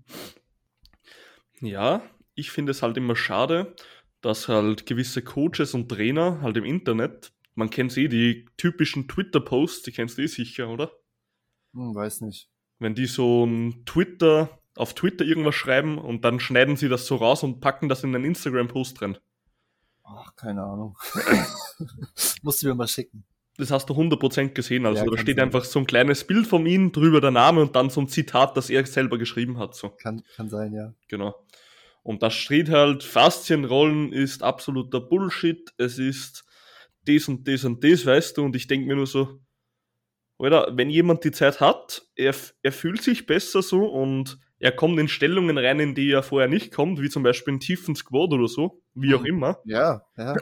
[1.61, 2.01] Ja,
[2.35, 3.75] ich finde es halt immer schade,
[4.21, 9.83] dass halt gewisse Coaches und Trainer halt im Internet, man kennt eh die typischen Twitter-Posts,
[9.83, 10.91] die kennst du eh sicher, oder?
[11.73, 12.49] Hm, weiß nicht.
[12.79, 17.15] Wenn die so ein Twitter, auf Twitter irgendwas schreiben und dann schneiden sie das so
[17.15, 19.17] raus und packen das in einen Instagram-Post rein.
[20.03, 20.97] Ach, keine Ahnung.
[22.43, 23.25] Musst du mir mal schicken.
[23.57, 24.85] Das hast du 100% gesehen.
[24.85, 25.45] Also Ja, da steht sein.
[25.45, 28.55] einfach so ein kleines Bild von ihm, drüber der Name und dann so ein Zitat,
[28.55, 29.73] das er selber geschrieben hat.
[29.75, 29.89] So.
[29.89, 30.93] Kann, kann sein, ja.
[31.07, 31.33] Genau.
[32.03, 36.45] Und da steht halt, Faszienrollen ist absoluter Bullshit, es ist
[37.05, 39.39] das und das und das, weißt du, und ich denke mir nur so,
[40.37, 44.99] oder wenn jemand die Zeit hat, er, er fühlt sich besser so und er kommt
[44.99, 48.31] in Stellungen rein, in die er vorher nicht kommt, wie zum Beispiel in tiefen Squat
[48.33, 49.25] oder so, wie auch Mhm.
[49.25, 49.59] immer.
[49.65, 50.35] Ja, ja.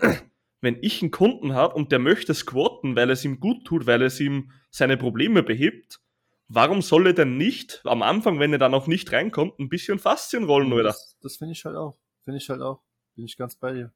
[0.65, 4.01] Wenn ich einen Kunden habe und der möchte squatten, weil es ihm gut tut, weil
[4.01, 5.99] es ihm seine Probleme behebt,
[6.47, 9.99] warum soll er denn nicht am Anfang, wenn er dann auch nicht reinkommt, ein bisschen
[9.99, 10.83] Faszienrollen, oder?
[10.83, 11.97] Das, das finde ich halt auch.
[12.23, 12.81] Finde ich halt auch.
[13.15, 13.93] Bin ich ganz bei dir.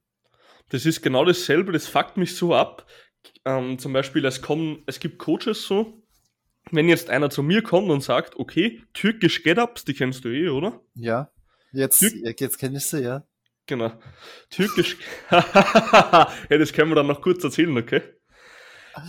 [0.69, 2.86] Das ist genau dasselbe, das fuckt mich so ab.
[3.45, 6.03] Ähm, zum Beispiel, es kommen, es gibt Coaches so,
[6.71, 10.49] wenn jetzt einer zu mir kommt und sagt, okay, türkisch Get-Ups, die kennst du eh,
[10.49, 10.79] oder?
[10.93, 11.32] Ja.
[11.71, 13.27] Jetzt, Glück- jetzt kenn ich sie, ja.
[13.69, 13.93] Genau.
[14.49, 14.97] Türkisch.
[15.32, 18.01] ja, das können wir dann noch kurz erzählen, okay?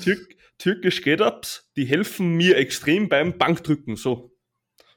[0.05, 4.37] Türk türkisch Get-Ups, die helfen mir extrem beim Bankdrücken, so.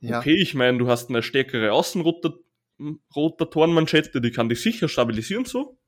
[0.02, 0.20] Ja.
[0.20, 5.80] Okay, ich meine, du hast eine stärkere Außenrotatorenmanschette, die kann dich sicher stabilisieren, so.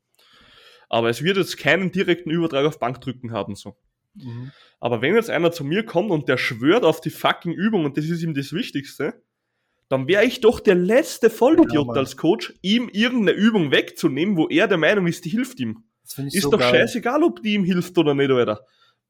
[0.88, 3.76] Aber es wird jetzt keinen direkten Übertrag auf Bankdrücken haben, so.
[4.14, 4.54] Mhm.
[4.80, 7.98] Aber wenn jetzt einer zu mir kommt und der schwört auf die fucking Übung und
[7.98, 9.22] das ist ihm das Wichtigste,
[9.90, 11.98] dann wäre ich doch der letzte Ja, Vollidiot Mann.
[11.98, 15.84] als Coach, ihm irgendeine Übung wegzunehmen, wo er der Meinung ist, die hilft ihm.
[16.04, 16.72] Das Ist so doch geil.
[16.72, 18.66] scheißegal, ob die ihm hilft oder nicht, Alter.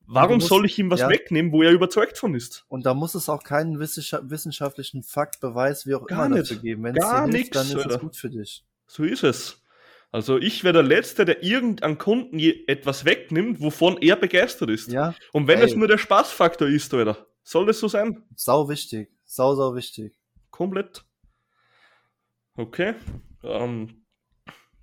[0.08, 1.10] Warum musst- soll ich ihm was ja.
[1.10, 2.64] wegnehmen, wo er überzeugt von ist?
[2.68, 6.52] Und da muss es auch keinen wissenscha- wissenschaftlichen Fakt, Beweis, wie auch Gar immer nicht.
[6.52, 6.84] dafür geben.
[6.84, 7.96] Wenn es Gar nix, dann ist Alter.
[7.96, 8.64] es gut für dich.
[8.88, 9.62] So ist es.
[10.12, 14.90] Also ich wäre der Letzte, der irgendeinem Kunden etwas wegnimmt, wovon er begeistert ist.
[14.92, 15.66] Ja, Und wenn Ey.
[15.66, 18.24] es nur der Spaßfaktor ist, Alter, soll das so sein?
[18.36, 19.10] sau wichtig.
[19.26, 20.14] Sau, sau wichtig.
[20.56, 21.04] Komplett.
[22.58, 22.96] Okay.
[23.44, 24.06] Ähm,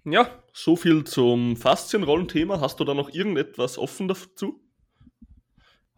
[0.05, 2.61] ja, so viel zum Faszienrollenthema.
[2.61, 4.61] Hast du da noch irgendetwas offen dazu?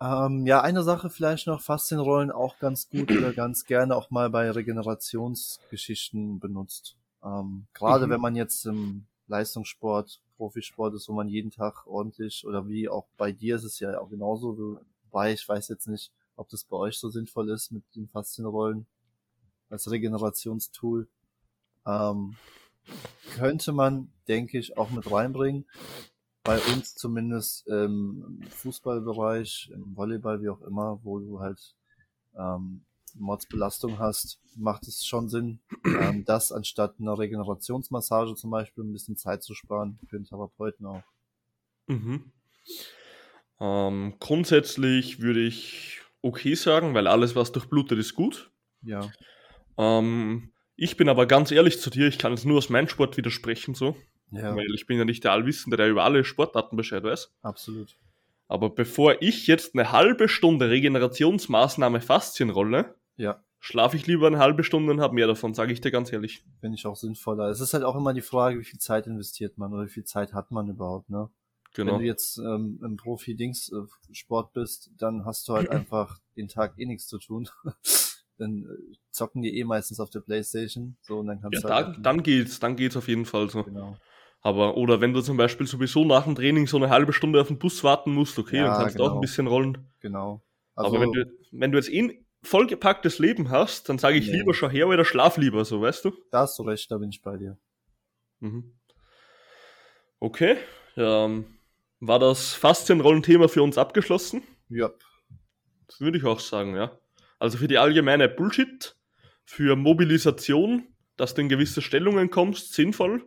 [0.00, 4.30] Ähm, ja, eine Sache vielleicht noch, Faszienrollen auch ganz gut oder ganz gerne auch mal
[4.30, 6.96] bei Regenerationsgeschichten benutzt.
[7.24, 8.10] Ähm, Gerade Mhm.
[8.10, 13.06] wenn man jetzt im Leistungssport, Profisport ist, wo man jeden Tag ordentlich oder wie auch
[13.16, 16.76] bei dir ist es ja auch genauso, wobei ich weiß jetzt nicht, ob das bei
[16.76, 18.86] euch so sinnvoll ist mit den Faszienrollen
[19.74, 21.08] als Regenerationstool.
[21.84, 22.36] Ähm,
[23.36, 25.66] könnte man, denke ich, auch mit reinbringen.
[26.44, 31.74] Bei uns zumindest im Fußballbereich, im Volleyball, wie auch immer, wo du halt
[32.36, 32.84] ähm,
[33.14, 39.16] Mordsbelastung hast, macht es schon Sinn, ähm, das anstatt einer Regenerationsmassage zum Beispiel ein bisschen
[39.16, 41.02] Zeit zu sparen, für den Therapeuten auch.
[41.86, 42.32] Mhm.
[43.60, 48.50] Ähm, grundsätzlich würde ich okay sagen, weil alles, was durchblutet, ist gut.
[48.82, 49.10] Ja,
[49.78, 53.16] Ähm, ich bin aber ganz ehrlich zu dir, ich kann jetzt nur aus meinem Sport
[53.16, 53.96] widersprechen, so,
[54.30, 57.32] ja, weil ich bin ja nicht der Allwissende, der über alle Sportarten Bescheid weiß.
[57.42, 57.96] absolut.
[58.46, 64.64] Aber bevor ich jetzt eine halbe Stunde Regenerationsmaßnahme Faszienrolle, Ja, schlafe ich lieber eine halbe
[64.64, 66.44] Stunde und habe mehr davon, sage ich dir ganz ehrlich.
[66.60, 67.48] finde ich auch sinnvoller.
[67.48, 70.04] Es ist halt auch immer die Frage, wie viel Zeit investiert man oder wie viel
[70.04, 71.30] Zeit hat man überhaupt, ne?
[71.76, 71.98] Wenn Genau.
[71.98, 77.06] du jetzt ähm, im Profi-Dings-Sport bist, dann hast du halt einfach den Tag eh nichts
[77.08, 77.48] zu tun.
[78.38, 80.96] Dann äh, zocken die eh meistens auf der Playstation.
[81.02, 83.48] So, und dann kannst Ja, du halt dann, dann geht's, dann geht's auf jeden Fall
[83.50, 83.64] so.
[83.64, 83.96] genau.
[84.42, 87.48] Aber, oder wenn du zum Beispiel sowieso nach dem Training so eine halbe Stunde auf
[87.48, 89.16] den Bus warten musst, okay, Ja, dann kannst du auch genau.
[89.16, 89.78] ein bisschen rollen.
[90.00, 90.42] Genau.
[90.76, 94.26] Also, Aber wenn du, wenn du jetzt eh ein vollgepacktes Leben hast, dann sage ich
[94.26, 94.32] Nee.
[94.32, 96.12] lieber schon her oder schlaf lieber, so, weißt du?
[96.30, 97.56] da hast du recht, da bin ich bei dir.
[98.40, 98.74] Mhm.
[100.20, 100.56] Okay,
[100.96, 101.44] ähm,
[102.00, 104.42] war das Faszienrollen-Thema für uns abgeschlossen?
[104.68, 104.90] Ja,
[105.86, 106.98] Das würde ich auch sagen, ja.
[107.38, 108.96] Also für die allgemeine Bullshit,
[109.44, 113.24] für Mobilisation, dass du in gewisse Stellungen kommst, sinnvoll.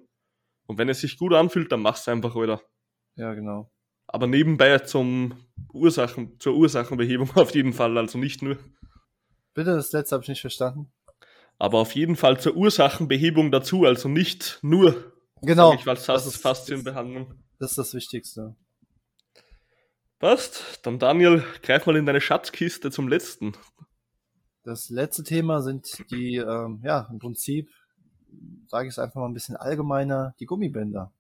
[0.66, 2.62] Und wenn es sich gut anfühlt, dann mach's einfach, Alter.
[3.16, 3.72] ja, genau.
[4.08, 5.34] Aber nebenbei zum
[5.74, 8.58] Ursachen, zur Ursachenbehebung auf jeden Fall, also nicht nur.
[9.54, 10.92] Bitte, das letzte habe ich nicht verstanden.
[11.60, 15.74] Aber auf jeden Fall zur Ursachenbehebung dazu, also nicht nur, Genau.
[15.74, 17.34] ich, das das ist- Faszienbehandlung.
[17.60, 18.56] Das ist das Wichtigste.
[20.20, 20.80] Passt.
[20.84, 23.54] Dann Daniel, greif mal in deine Schatzkiste zum letzten.
[24.68, 27.70] Das letzte Thema sind die, ähm, ja, im Prinzip,
[28.68, 31.14] sage ich es einfach mal ein bisschen allgemeiner, die Gummibänder.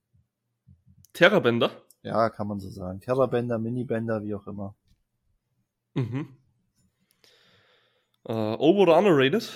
[1.13, 1.71] Terrabänder.
[2.01, 2.99] Ja, kann man so sagen.
[2.99, 4.75] Terrabänder, Minibänder, wie auch immer.
[5.93, 6.36] Mhm.
[8.25, 9.49] Äh, over oder underrated?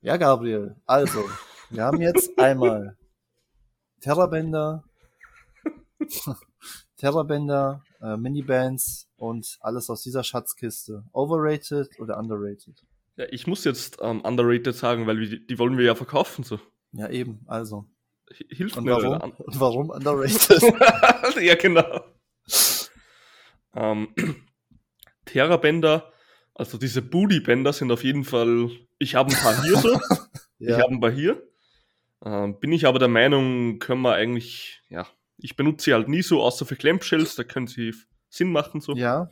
[0.00, 1.30] Ja, Gabriel, also,
[1.70, 2.96] wir haben jetzt einmal
[4.00, 4.82] Terrabänder,
[6.98, 11.04] Terrabänder, äh, Minibands und alles aus dieser Schatzkiste.
[11.12, 12.84] Overrated oder underrated?
[13.16, 16.44] Ja, ich muss jetzt ähm, underrated sagen, weil wir, die wollen wir ja verkaufen.
[16.44, 16.60] So.
[16.92, 17.86] Ja, eben, also.
[18.30, 18.92] H- Hilft Und mir.
[18.92, 19.32] warum?
[19.38, 20.62] Und warum underrated?
[21.42, 22.04] ja, genau.
[23.74, 24.08] Ähm,
[25.24, 26.12] Terrabänder,
[26.54, 29.94] also diese Booty-Bänder sind auf jeden Fall, ich habe ein paar hier so,
[30.58, 31.42] ich ja, habe ein paar hier.
[32.24, 35.06] Ähm, bin ich aber der Meinung, können wir eigentlich, ja,
[35.38, 37.94] ich benutze sie halt nie so, außer für Clamshells, da können sie
[38.28, 38.94] Sinn machen so.
[38.94, 39.28] ja,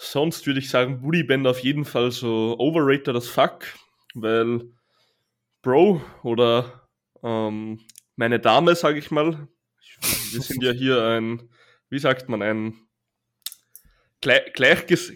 [0.00, 3.64] Sonst würde ich sagen, Bootybänder auf jeden Fall so overrated as fuck,
[4.14, 4.70] weil
[5.60, 6.88] Bro oder
[7.24, 7.80] ähm,
[8.14, 9.48] meine Dame, sage ich mal,
[10.30, 11.50] wir sind ja hier ein,
[11.90, 12.74] wie sagt man, ein
[14.20, 14.52] gleich,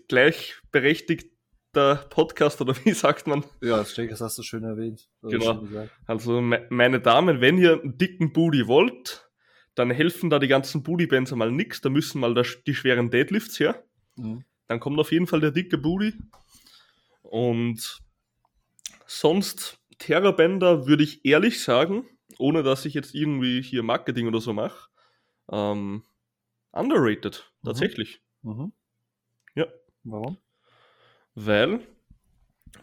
[0.08, 3.44] gleichberechtigter Podcast oder wie sagt man?
[3.60, 5.08] ja, das hast du schön erwähnt.
[5.22, 5.64] Genau.
[5.64, 5.90] schön.
[6.06, 9.30] Also me meine Damen, wenn ihr einen dicken Booty wollt,
[9.74, 13.58] dann helfen da die ganzen Bootybands einmal nix, da müssen mal da die schweren Deadlifts
[13.60, 13.82] her.
[14.16, 14.44] Mhm.
[14.68, 16.14] dann kommt auf jeden Fall der dicke Booty.
[17.22, 17.98] Und
[19.06, 22.04] sonst Terrabänder würde ich ehrlich sagen,
[22.38, 24.88] ohne dass ich jetzt irgendwie hier Marketing oder so mache,
[25.50, 26.04] ähm,
[26.72, 27.66] underrated, Mhm.
[27.66, 28.20] tatsächlich.
[28.42, 28.72] Mhm.
[29.54, 29.66] Ja.
[30.04, 30.38] Warum?
[31.34, 31.80] Weil,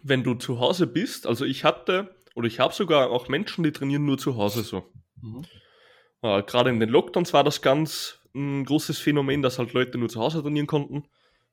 [0.04, 3.71] wenn du zu Hause bist, also ich hatte, oder ich habe sogar auch Menschen, die
[3.71, 4.91] trainieren nur zu Hause so.
[5.21, 5.43] Mhm.
[6.21, 10.10] Äh, Gerade in den Lockdowns war das ganz ein großes Phänomen, dass halt Leute nur
[10.10, 11.03] zu Hause trainieren konnten.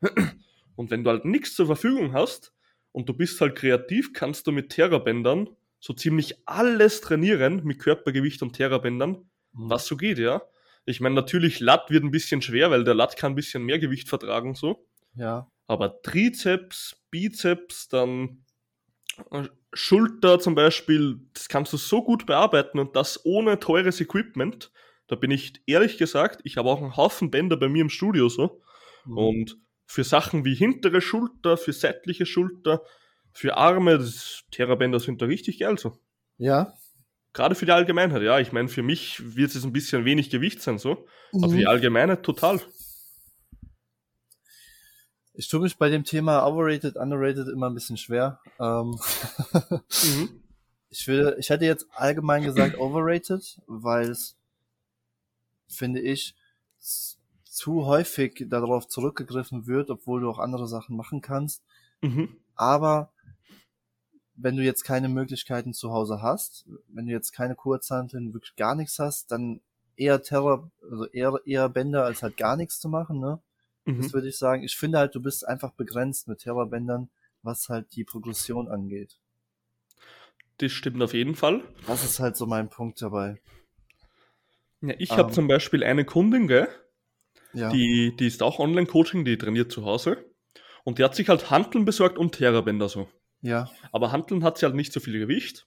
[0.77, 2.53] Und wenn du halt nichts zur Verfügung hast
[2.93, 5.49] und du bist halt kreativ, kannst du mit Terrabändern
[5.81, 9.71] so ziemlich alles trainieren mit Körpergewicht und Terrabändern, Mhm.
[9.71, 10.43] was so geht, ja.
[10.85, 13.79] Ich meine, natürlich Lat wird ein bisschen schwer, weil der Lat kann ein bisschen mehr
[13.79, 14.87] Gewicht vertragen, so.
[15.15, 15.51] Ja.
[15.67, 18.45] Aber Trizeps, Bizeps, dann
[19.73, 24.73] Schulter zum Beispiel, das kannst du so gut bearbeiten und das ohne teures Equipment.
[25.09, 28.29] Da bin ich ehrlich gesagt, ich habe auch einen Haufen Bänder bei mir im Studio
[28.29, 28.63] so.
[29.05, 29.19] Mhm.
[29.19, 32.83] Und für Sachen wie hintere Schulter, für seitliche Schulter,
[33.33, 35.99] für Arme, das Terrabänder sind da richtig geil so.
[36.39, 36.73] Ja.
[37.33, 38.41] Gerade für die Allgemeinheit, ja.
[38.41, 41.07] Ich meine, für mich wird es ein bisschen wenig Gewicht sein so.
[41.33, 41.59] Aber für Mhm.
[41.59, 42.61] die Allgemeinheit total.
[45.39, 48.41] Ich tue mich bei dem Thema overrated, underrated immer ein bisschen schwer.
[48.59, 48.99] Ähm,
[50.03, 50.43] Mhm.
[50.91, 54.37] ich will, ich hätte jetzt allgemein gesagt overrated, weil es,
[55.69, 56.35] finde ich,
[56.79, 61.63] zu häufig darauf zurückgegriffen wird, obwohl du auch andere Sachen machen kannst.
[62.01, 62.37] Mhm.
[62.55, 63.13] Aber
[64.37, 68.75] wenn du jetzt keine Möglichkeiten zu Hause hast, wenn du jetzt keine Kurzhanteln, wirklich gar
[68.75, 69.61] nichts hast, dann
[69.97, 73.41] eher Terror, also eher, eher Bänder als halt gar nichts zu machen, ne?
[73.87, 74.03] Mhm.
[74.03, 74.63] Das würde ich sagen.
[74.63, 77.09] Ich finde halt, du bist einfach begrenzt mit Terrorbändern,
[77.43, 79.19] was halt die Progression angeht.
[80.59, 81.63] Das stimmt auf jeden Fall.
[81.87, 83.41] Das ist halt so mein Punkt dabei.
[84.81, 85.17] Ja, ich Ähm.
[85.19, 86.69] habe zum Beispiel eine Kundin, gell,
[87.53, 87.71] Ja.
[87.71, 90.25] die, die ist auch Online-Coaching, die trainiert zu Hause.
[90.85, 93.09] Und die hat sich halt Hanteln besorgt und Terrabänder so.
[93.41, 93.69] ja.
[93.93, 95.67] Aber Hanteln hat sie halt nicht so viel Gewicht.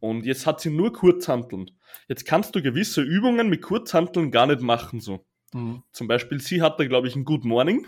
[0.00, 1.70] Und jetzt hat sie nur Kurzhanteln.
[2.08, 5.24] Jetzt kannst du gewisse Übungen mit Kurzhanteln gar nicht machen so.
[5.52, 5.82] Mhm.
[5.92, 7.86] Zum Beispiel, sie hatte, glaube ich, ein Good Morning.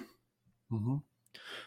[0.69, 1.03] Mhm.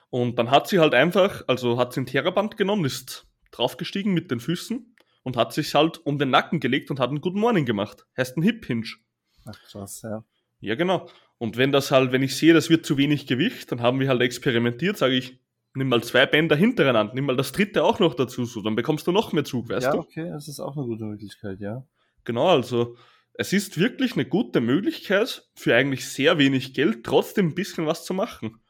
[0.10, 4.32] Und dann hat sie halt einfach, also hat sie ein Terraband genommen, ist draufgestiegen mit
[4.32, 7.66] den Füßen und hat sich halt um den Nacken gelegt und hat ein Good Morning
[7.66, 8.06] gemacht.
[8.16, 8.88] Heißt ein Hip Hinge.
[9.46, 10.24] Ach krass, ja.
[10.60, 11.10] Ja, genau.
[11.38, 14.08] Und wenn das halt, wenn ich sehe, das wird zu wenig Gewicht, dann haben wir
[14.08, 15.40] halt experimentiert, sage ich,
[15.76, 19.06] nimm mal zwei Bänder hintereinander, nimm mal das dritte auch noch dazu, so, dann bekommst
[19.06, 20.00] du noch mehr Zug, weißt ja, du?
[20.00, 21.86] okay, das ist auch eine gute Möglichkeit, ja.
[22.24, 22.98] Genau, also
[23.38, 28.04] es ist wirklich eine gute Möglichkeit, für eigentlich sehr wenig Geld trotzdem ein bisschen was
[28.06, 28.62] zu machen.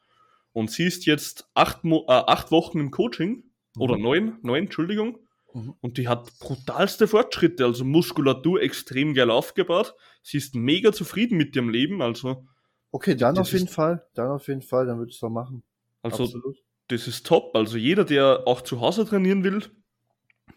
[0.52, 3.44] Und sie ist jetzt acht, Mo äh, acht Wochen im Coaching,
[3.78, 4.02] oder Mhm.
[4.02, 5.18] neun, neun, Entschuldigung.
[5.54, 5.74] Mhm.
[5.80, 9.94] Und die hat brutalste Fortschritte, also Muskulatur extrem geil aufgebaut.
[10.22, 12.46] Sie ist mega zufrieden mit ihrem Leben, also,
[12.90, 14.06] Okay, dann auf jeden Fall.
[14.14, 15.62] Dann auf jeden Fall, dann würde ich es machen.
[16.02, 16.56] also Absolut.
[16.88, 17.54] das ist top.
[17.54, 19.62] Also jeder, der auch zu Hause trainieren will,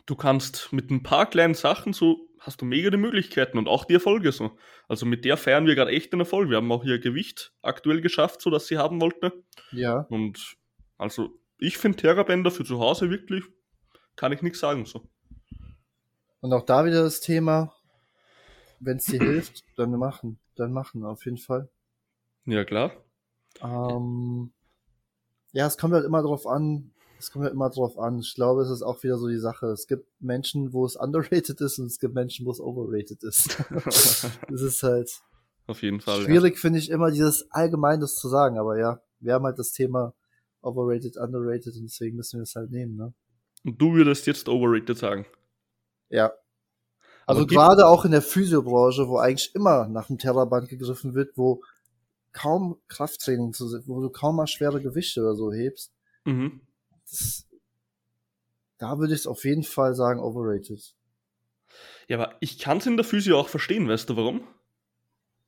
[0.05, 3.85] du kannst mit ein paar kleinen Sachen so, hast du mega die Möglichkeiten und auch
[3.85, 4.57] die Erfolge so.
[4.87, 6.49] Also mit der feiern wir gerade echt den Erfolg.
[6.49, 9.43] Wir haben auch ihr Gewicht aktuell geschafft, so dass sie haben wollte.
[9.71, 10.07] Ja.
[10.09, 10.57] Und
[10.97, 13.45] also ich finde Terrabänder für zu Hause wirklich
[14.15, 15.07] kann ich nichts sagen so.
[16.41, 17.73] Und auch da wieder das Thema,
[18.79, 21.69] wenn es dir hilft, dann machen, dann machen, auf jeden Fall.
[22.45, 22.91] Ja, klar.
[23.61, 24.51] Ähm,
[25.51, 28.19] ja, es kommt halt immer drauf an, es kommt halt immer drauf an.
[28.19, 29.67] Ich glaube, es ist auch wieder so die Sache.
[29.67, 33.57] Es gibt Menschen, wo es underrated ist und es gibt Menschen, wo es overrated ist.
[34.49, 35.11] das ist halt
[35.67, 36.21] Auf jeden Fall.
[36.23, 38.57] schwierig, finde ich, immer dieses Allgemeines zu sagen.
[38.57, 40.13] Aber ja, wir haben halt das Thema
[40.61, 43.13] overrated, underrated und deswegen müssen wir es halt nehmen, ne?
[43.63, 43.71] Ja.
[43.71, 45.25] Und du würdest jetzt overrated sagen.
[46.09, 46.33] Ja.
[47.27, 51.61] Also gerade auch in der Physiobranche, wo eigentlich immer nach dem Terraband gegriffen wird, wo
[52.33, 55.93] kaum Krafttraining zu wo du kaum mal schwere Gewichte oder so hebst,
[56.25, 56.61] Mhm.
[57.11, 57.47] Das,
[58.77, 60.95] da würde ich es auf jeden Fall sagen, overrated.
[62.07, 64.47] Ja, aber ich kann es in der Physio auch verstehen, weißt du warum?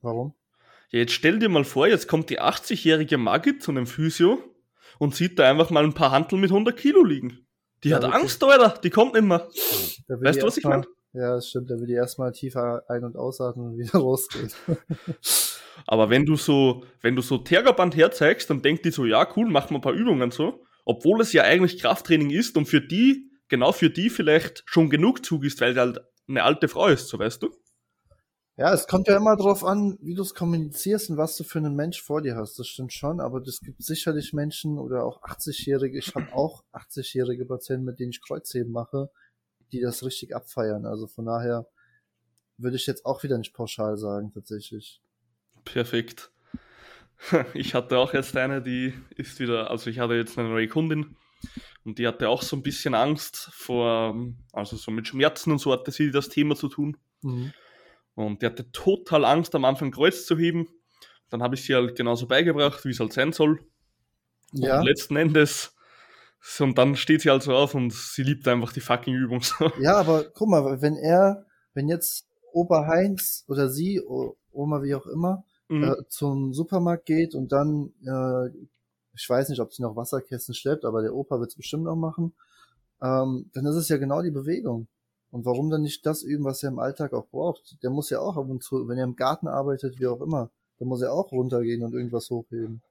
[0.02, 0.34] Warum?
[0.90, 4.38] Ja, jetzt stell dir mal vor, jetzt kommt die 80-jährige Margit zu einem Physio
[5.00, 7.48] und sieht da einfach mal ein paar Hanteln mit 100 Kilo liegen.
[7.84, 8.22] Die Ja, hat wirklich.
[8.22, 9.40] Angst, Alter, die kommt nicht will
[10.08, 10.86] Weißt du, was ich meine?
[11.14, 11.70] Ja, das stimmt.
[11.70, 14.52] Da will die erstmal tiefer ein- und ausatmen und wieder rausgehen.
[15.86, 19.50] Aber wenn du so, wenn du so Tergaband herzeigst, dann denkt die so, ja, cool,
[19.50, 20.66] machen wir ein paar Übungen so.
[20.86, 25.26] Obwohl es ja eigentlich Krafttraining ist und für die, genau für die vielleicht schon genug
[25.26, 27.50] Zug ist, weil sie halt eine alte Frau ist, so weißt du?
[28.56, 31.58] Ja, es kommt ja immer drauf an, wie du es kommunizierst und was du für
[31.58, 32.60] einen Mensch vor dir hast.
[32.60, 35.98] Das stimmt schon, aber es gibt sicherlich Menschen oder auch 80-Jährige.
[35.98, 39.10] Ich habe auch 80-jährige Patienten, mit denen ich Kreuzheben mache,
[39.72, 40.86] die das richtig abfeiern.
[40.86, 41.68] Also von daher
[42.58, 45.02] würde ich jetzt auch wieder nicht pauschal sagen, tatsächlich.
[45.66, 46.33] Perfekt.
[47.54, 51.16] Ich hatte auch jetzt eine, die ist wieder, also ich hatte jetzt eine neue Kundin
[51.86, 54.16] und die hatte auch so ein bisschen Angst vor,
[54.52, 56.98] also so mit Schmerzen und so hatte sie das Thema zu tun.
[58.16, 60.68] Und die hatte total Angst, am Anfang Kreuz zu heben.
[61.30, 63.60] Dann habe ich sie halt genauso beigebracht, wie es halt sein soll.
[64.54, 65.76] Ja, Und letzten Endes,
[66.60, 69.42] und dann steht sie halt so auf und sie liebt einfach die fucking Übung.
[69.42, 69.72] So.
[69.80, 74.00] ja, aber guck mal, wenn er, wenn jetzt Opa Heinz oder sie,
[74.52, 75.84] Oma wie auch immer, Mhm.
[75.84, 78.50] äh, zum Supermarkt geht und dann, äh,
[79.16, 81.96] ich weiß nicht, ob sie noch Wasserkästen schleppt, aber der Opa wird es bestimmt noch
[81.96, 82.34] machen,
[83.02, 84.88] ähm, dann ist es ja genau die Bewegung.
[85.32, 87.78] Und warum dann nicht das üben, was er im Alltag auch braucht?
[87.82, 90.52] Der muss ja auch ab und zu, wenn er im Garten arbeitet, wie auch immer,
[90.78, 92.84] dann muss er auch runtergehen und irgendwas hochheben.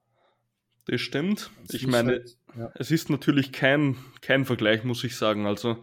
[0.86, 1.50] Das stimmt.
[1.66, 2.72] Das Ich meine, halt- ja.
[2.74, 5.46] es ist natürlich kein, kein Vergleich, muss ich sagen.
[5.46, 5.76] Also,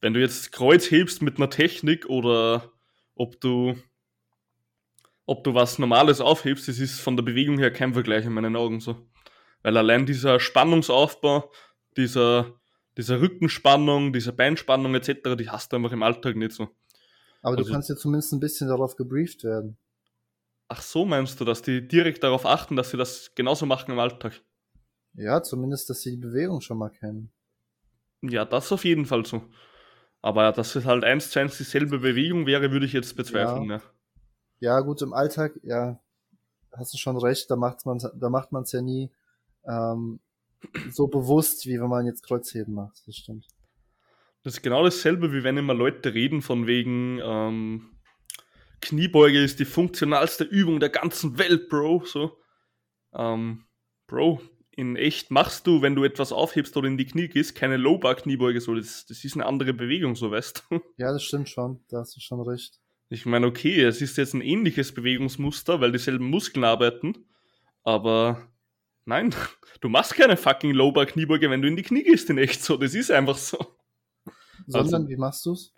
[0.00, 2.72] wenn du jetzt Kreuz hebst mit einer Technik oder
[3.14, 3.74] ob du,
[5.26, 8.56] ob du was Normales aufhebst, das ist von der Bewegung her kein Vergleich in meinen
[8.56, 8.96] Augen so.
[9.62, 11.52] Weil allein dieser Spannungsaufbau,
[11.96, 12.54] dieser,
[12.96, 16.68] dieser Rückenspannung, diese Beinspannung etc., die hast du einfach im Alltag nicht so.
[17.42, 19.76] Aber du also- kannst ja zumindest ein bisschen darauf gebrieft werden.
[20.68, 23.98] Ach so, meinst du, dass die direkt darauf achten, dass sie das genauso machen im
[23.98, 24.40] Alltag?
[25.14, 27.32] Ja, zumindest, dass sie die Bewegung schon mal kennen.
[28.22, 29.42] Ja, das auf jeden Fall so.
[30.22, 33.70] Aber dass es halt eins zu eins dieselbe Bewegung wäre, würde ich jetzt bezweifeln.
[33.70, 33.80] Ja.
[34.60, 36.00] Ja, gut, im Alltag, ja,
[36.72, 39.10] hast du schon recht, da macht man da macht man es ja nie
[39.66, 40.20] ähm,
[40.90, 43.02] so bewusst, wie wenn man jetzt Kreuzheben macht.
[43.06, 43.46] Das stimmt.
[44.42, 47.96] Das ist genau dasselbe, wie wenn immer Leute reden von wegen ähm,
[48.80, 52.04] Kniebeuge ist die funktionalste Übung der ganzen Welt, Bro.
[52.04, 52.38] So,
[53.14, 53.64] ähm,
[54.06, 54.40] Bro,
[54.70, 58.60] in echt machst du, wenn du etwas aufhebst oder in die Knie gehst, keine Low-Bar-Kniebeuge.
[58.60, 60.80] So, das, das ist eine andere Bewegung, so weißt du.
[60.96, 61.84] Ja, das stimmt schon.
[61.88, 62.78] Da hast du schon recht.
[63.08, 67.14] Ich meine, okay, es ist jetzt ein ähnliches Bewegungsmuster, weil dieselben Muskeln arbeiten,
[67.84, 68.48] aber
[69.04, 69.32] nein,
[69.80, 72.76] du machst keine fucking Low-Bar-Kniebeuge, wenn du in die Knie gehst in echt so.
[72.76, 73.58] Das ist einfach so.
[74.66, 75.72] Sondern, Also- wie machst du's?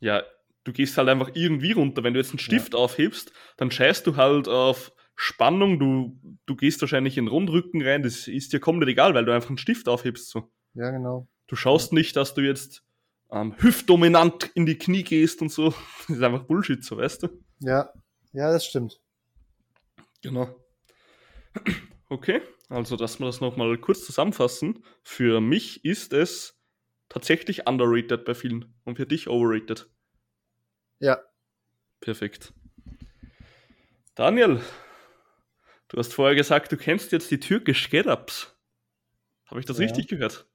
[0.00, 0.22] Ja,
[0.62, 2.04] du gehst halt einfach irgendwie runter.
[2.04, 6.80] Wenn du jetzt einen Stift aufhebst, dann scheißt du halt auf Spannung, du, du gehst
[6.80, 9.88] wahrscheinlich in den Rundrücken rein, das ist dir komplett egal, weil du einfach einen Stift
[9.88, 10.28] aufhebst.
[10.30, 10.52] So.
[10.74, 11.26] Ja, genau.
[11.48, 12.84] Du schaust nicht, dass du jetzt
[13.30, 15.74] ähm, hüftdominant in die Knie gehst und so.
[16.08, 17.28] Das ist einfach Bullshit, so weißt du.
[17.60, 17.92] Ja,
[18.32, 19.00] ja, das stimmt.
[20.22, 20.54] Genau.
[22.10, 24.82] Okay, also dass wir das nochmal kurz zusammenfassen.
[25.02, 26.58] Für mich ist es
[27.10, 29.90] tatsächlich underrated bei vielen und für dich overrated.
[31.00, 31.20] Ja,
[32.00, 32.54] Perfekt.
[34.14, 34.62] Daniel,
[35.88, 38.56] du hast vorher gesagt, du kennst jetzt die türkisch Get-Ups.
[39.46, 39.84] Habe ich das Ja.
[39.84, 40.46] richtig gehört?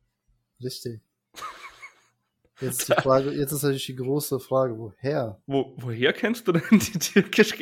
[0.63, 1.01] richtig.
[2.61, 5.41] Jetzt die Frage, jetzt ist natürlich die große Frage, woher?
[5.47, 7.55] Wo, woher kennst du denn die türkisch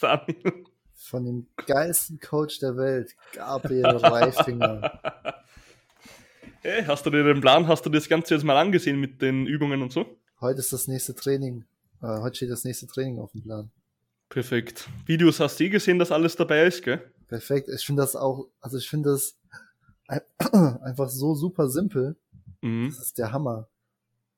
[0.00, 0.64] Daniel?
[0.94, 5.00] Von dem geilsten Coach der Welt, Gabriel Reifinger.
[6.60, 9.46] Hey, hast du dir den Plan, hast du das Ganze jetzt mal angesehen mit den
[9.46, 10.18] Übungen und so?
[10.40, 11.64] Heute ist das nächste Training.
[12.02, 13.70] Äh, heute steht das nächste Training auf dem Plan.
[14.28, 14.88] Perfekt.
[15.06, 17.12] Videos hast du eh gesehen, dass alles dabei ist, gell?
[17.28, 17.68] Perfekt.
[17.68, 19.38] Ich finde das auch, also ich finde das
[20.08, 20.20] ein-
[20.82, 22.16] einfach so super simpel.
[22.60, 22.88] Mhm.
[22.88, 23.68] Das ist der Hammer.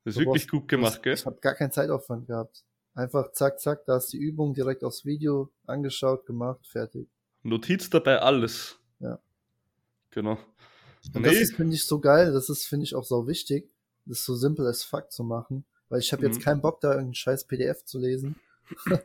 [0.04, 1.14] Das ist wirklich gut gemacht, gell?
[1.14, 2.64] Ich habe gar keinen Zeitaufwand gehabt.
[2.94, 7.08] Einfach zack, zack, da ist die Übung direkt aufs Video angeschaut, gemacht, fertig.
[7.42, 8.78] Notiz dabei, alles.
[8.98, 9.18] Ja.
[10.10, 10.38] Genau.
[11.14, 11.28] Und Nee.
[11.28, 12.32] das ist, finde ich, so geil.
[12.32, 13.70] Das ist, finde ich, auch so wichtig,
[14.06, 15.64] das so simpel as fuck zu machen.
[15.88, 16.42] Weil ich habe jetzt Mhm.
[16.42, 18.36] keinen Bock, da irgendeinen scheiß PDF zu lesen.
[18.86, 18.98] wo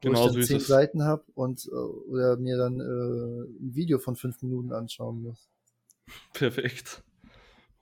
[0.00, 0.60] Genau ich so dann ist zehn.
[0.60, 5.48] Seiten habe und äh, oder mir dann äh, ein Video von fünf Minuten anschauen muss.
[6.34, 7.02] Perfekt.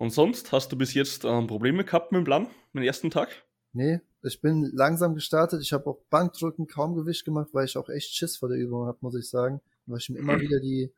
[0.03, 3.09] Und sonst hast du bis jetzt ähm, Probleme gehabt mit dem Plan, mit dem ersten
[3.09, 3.29] Tag?
[3.73, 5.63] Nee, ich bin langsam gestartet.
[5.63, 8.87] Ich habe auch Bankdrücken kaum Gewicht gemacht, weil ich auch echt Schiss vor der Übung
[8.87, 9.61] habe, muss ich sagen.
[9.87, 10.93] Weil ich mir immer wieder die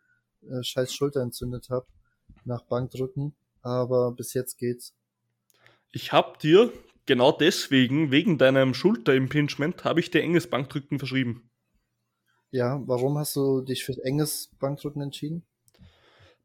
[0.49, 1.85] äh, scheiß Schulter entzündet habe
[2.47, 3.35] nach Bankdrücken.
[3.61, 4.95] Aber bis jetzt geht's.
[5.93, 6.73] Ich habe dir
[7.05, 11.51] genau deswegen, wegen deinem Schulterimpingement, habe ich dir enges Bankdrücken verschrieben.
[12.53, 15.45] Ja, warum hast du dich für enges Bankdrücken entschieden?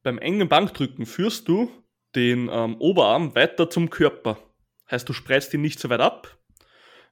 [0.03, 1.71] Beim engen Bankdrücken führst du
[2.15, 4.37] den ähm, Oberarm weiter zum Körper.
[4.89, 6.37] Heißt, du spreizst ihn nicht so weit ab.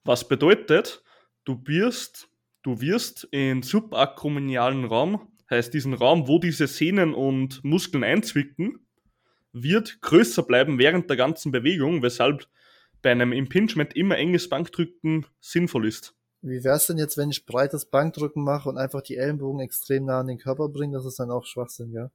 [0.04, 1.04] Was bedeutet,
[1.44, 2.30] du wirst,
[2.64, 8.88] du wirst in subakrominialen Raum, heißt diesen Raum, wo diese Sehnen und Muskeln einzwicken,
[9.54, 12.48] wird größer bleiben während der ganzen Bewegung, weshalb
[13.02, 16.16] bei einem Impingement immer enges Bankdrücken sinnvoll ist.
[16.42, 20.20] Wie wär's denn jetzt, wenn ich breites Bankdrücken mache und einfach die Ellenbogen extrem nah
[20.20, 20.96] an den Körper bringe?
[20.96, 22.12] Das ist dann auch Schwachsinn, ja?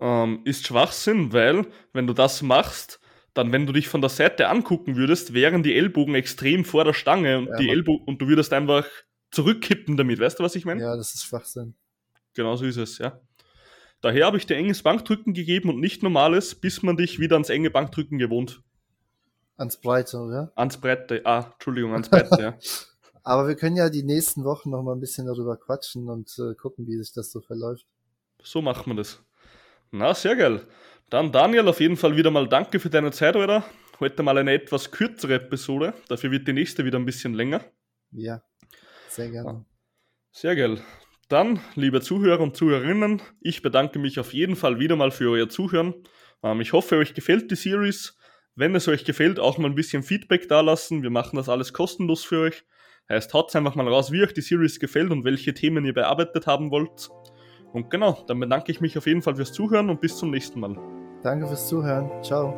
[0.00, 3.00] Ähm, ist Schwachsinn, weil wenn du das machst,
[3.34, 6.94] dann wenn du dich von der Seite angucken würdest, wären die Ellbogen extrem vor der
[6.94, 8.86] Stange und Ja, die Ellbogen und du würdest einfach
[9.30, 10.18] zurückkippen damit.
[10.18, 10.80] Weißt du, was ich meine?
[10.80, 11.74] Ja, das ist Schwachsinn.
[12.34, 13.20] Genau so ist es, ja.
[14.00, 17.50] Daher habe ich dir enges Bankdrücken gegeben und nicht normales, bis man dich wieder ans
[17.50, 18.62] enge Bankdrücken gewohnt.
[19.56, 20.52] Ans Breite, oder?
[20.56, 22.58] Ans Breite, ah, Entschuldigung, ans Breite, ja.
[23.22, 26.54] Aber wir können ja die nächsten Wochen noch mal ein bisschen darüber quatschen und äh,
[26.54, 27.86] gucken, wie sich das so verläuft.
[28.42, 29.22] So macht man das.
[29.92, 30.66] Na, sehr geil.
[31.08, 33.64] Dann Daniel, auf jeden Fall wieder mal danke für deine Zeit, Alter.
[33.98, 35.94] Heute mal eine etwas kürzere Episode.
[36.08, 37.64] Dafür wird die nächste wieder ein bisschen länger.
[38.12, 38.42] Ja,
[39.08, 39.64] sehr gerne.
[40.30, 40.80] Sehr geil.
[41.28, 45.48] Dann, liebe Zuhörer und Zuhörerinnen, ich bedanke mich auf jeden Fall wieder mal für euer
[45.48, 45.94] Zuhören.
[46.42, 48.16] Ähm, ich hoffe, euch gefällt die Series.
[48.54, 51.02] Wenn es euch gefällt, auch mal ein bisschen Feedback dalassen.
[51.02, 52.64] Wir machen das alles kostenlos für euch.
[53.08, 56.46] Heißt, haut einfach mal raus, wie euch die Series gefällt und welche Themen ihr bearbeitet
[56.46, 57.08] haben wollt.
[57.72, 60.60] Und genau, dann bedanke ich mich auf jeden Fall fürs Zuhören und bis zum nächsten
[60.60, 60.76] Mal.
[61.22, 62.10] Danke fürs Zuhören.
[62.22, 62.54] Ciao.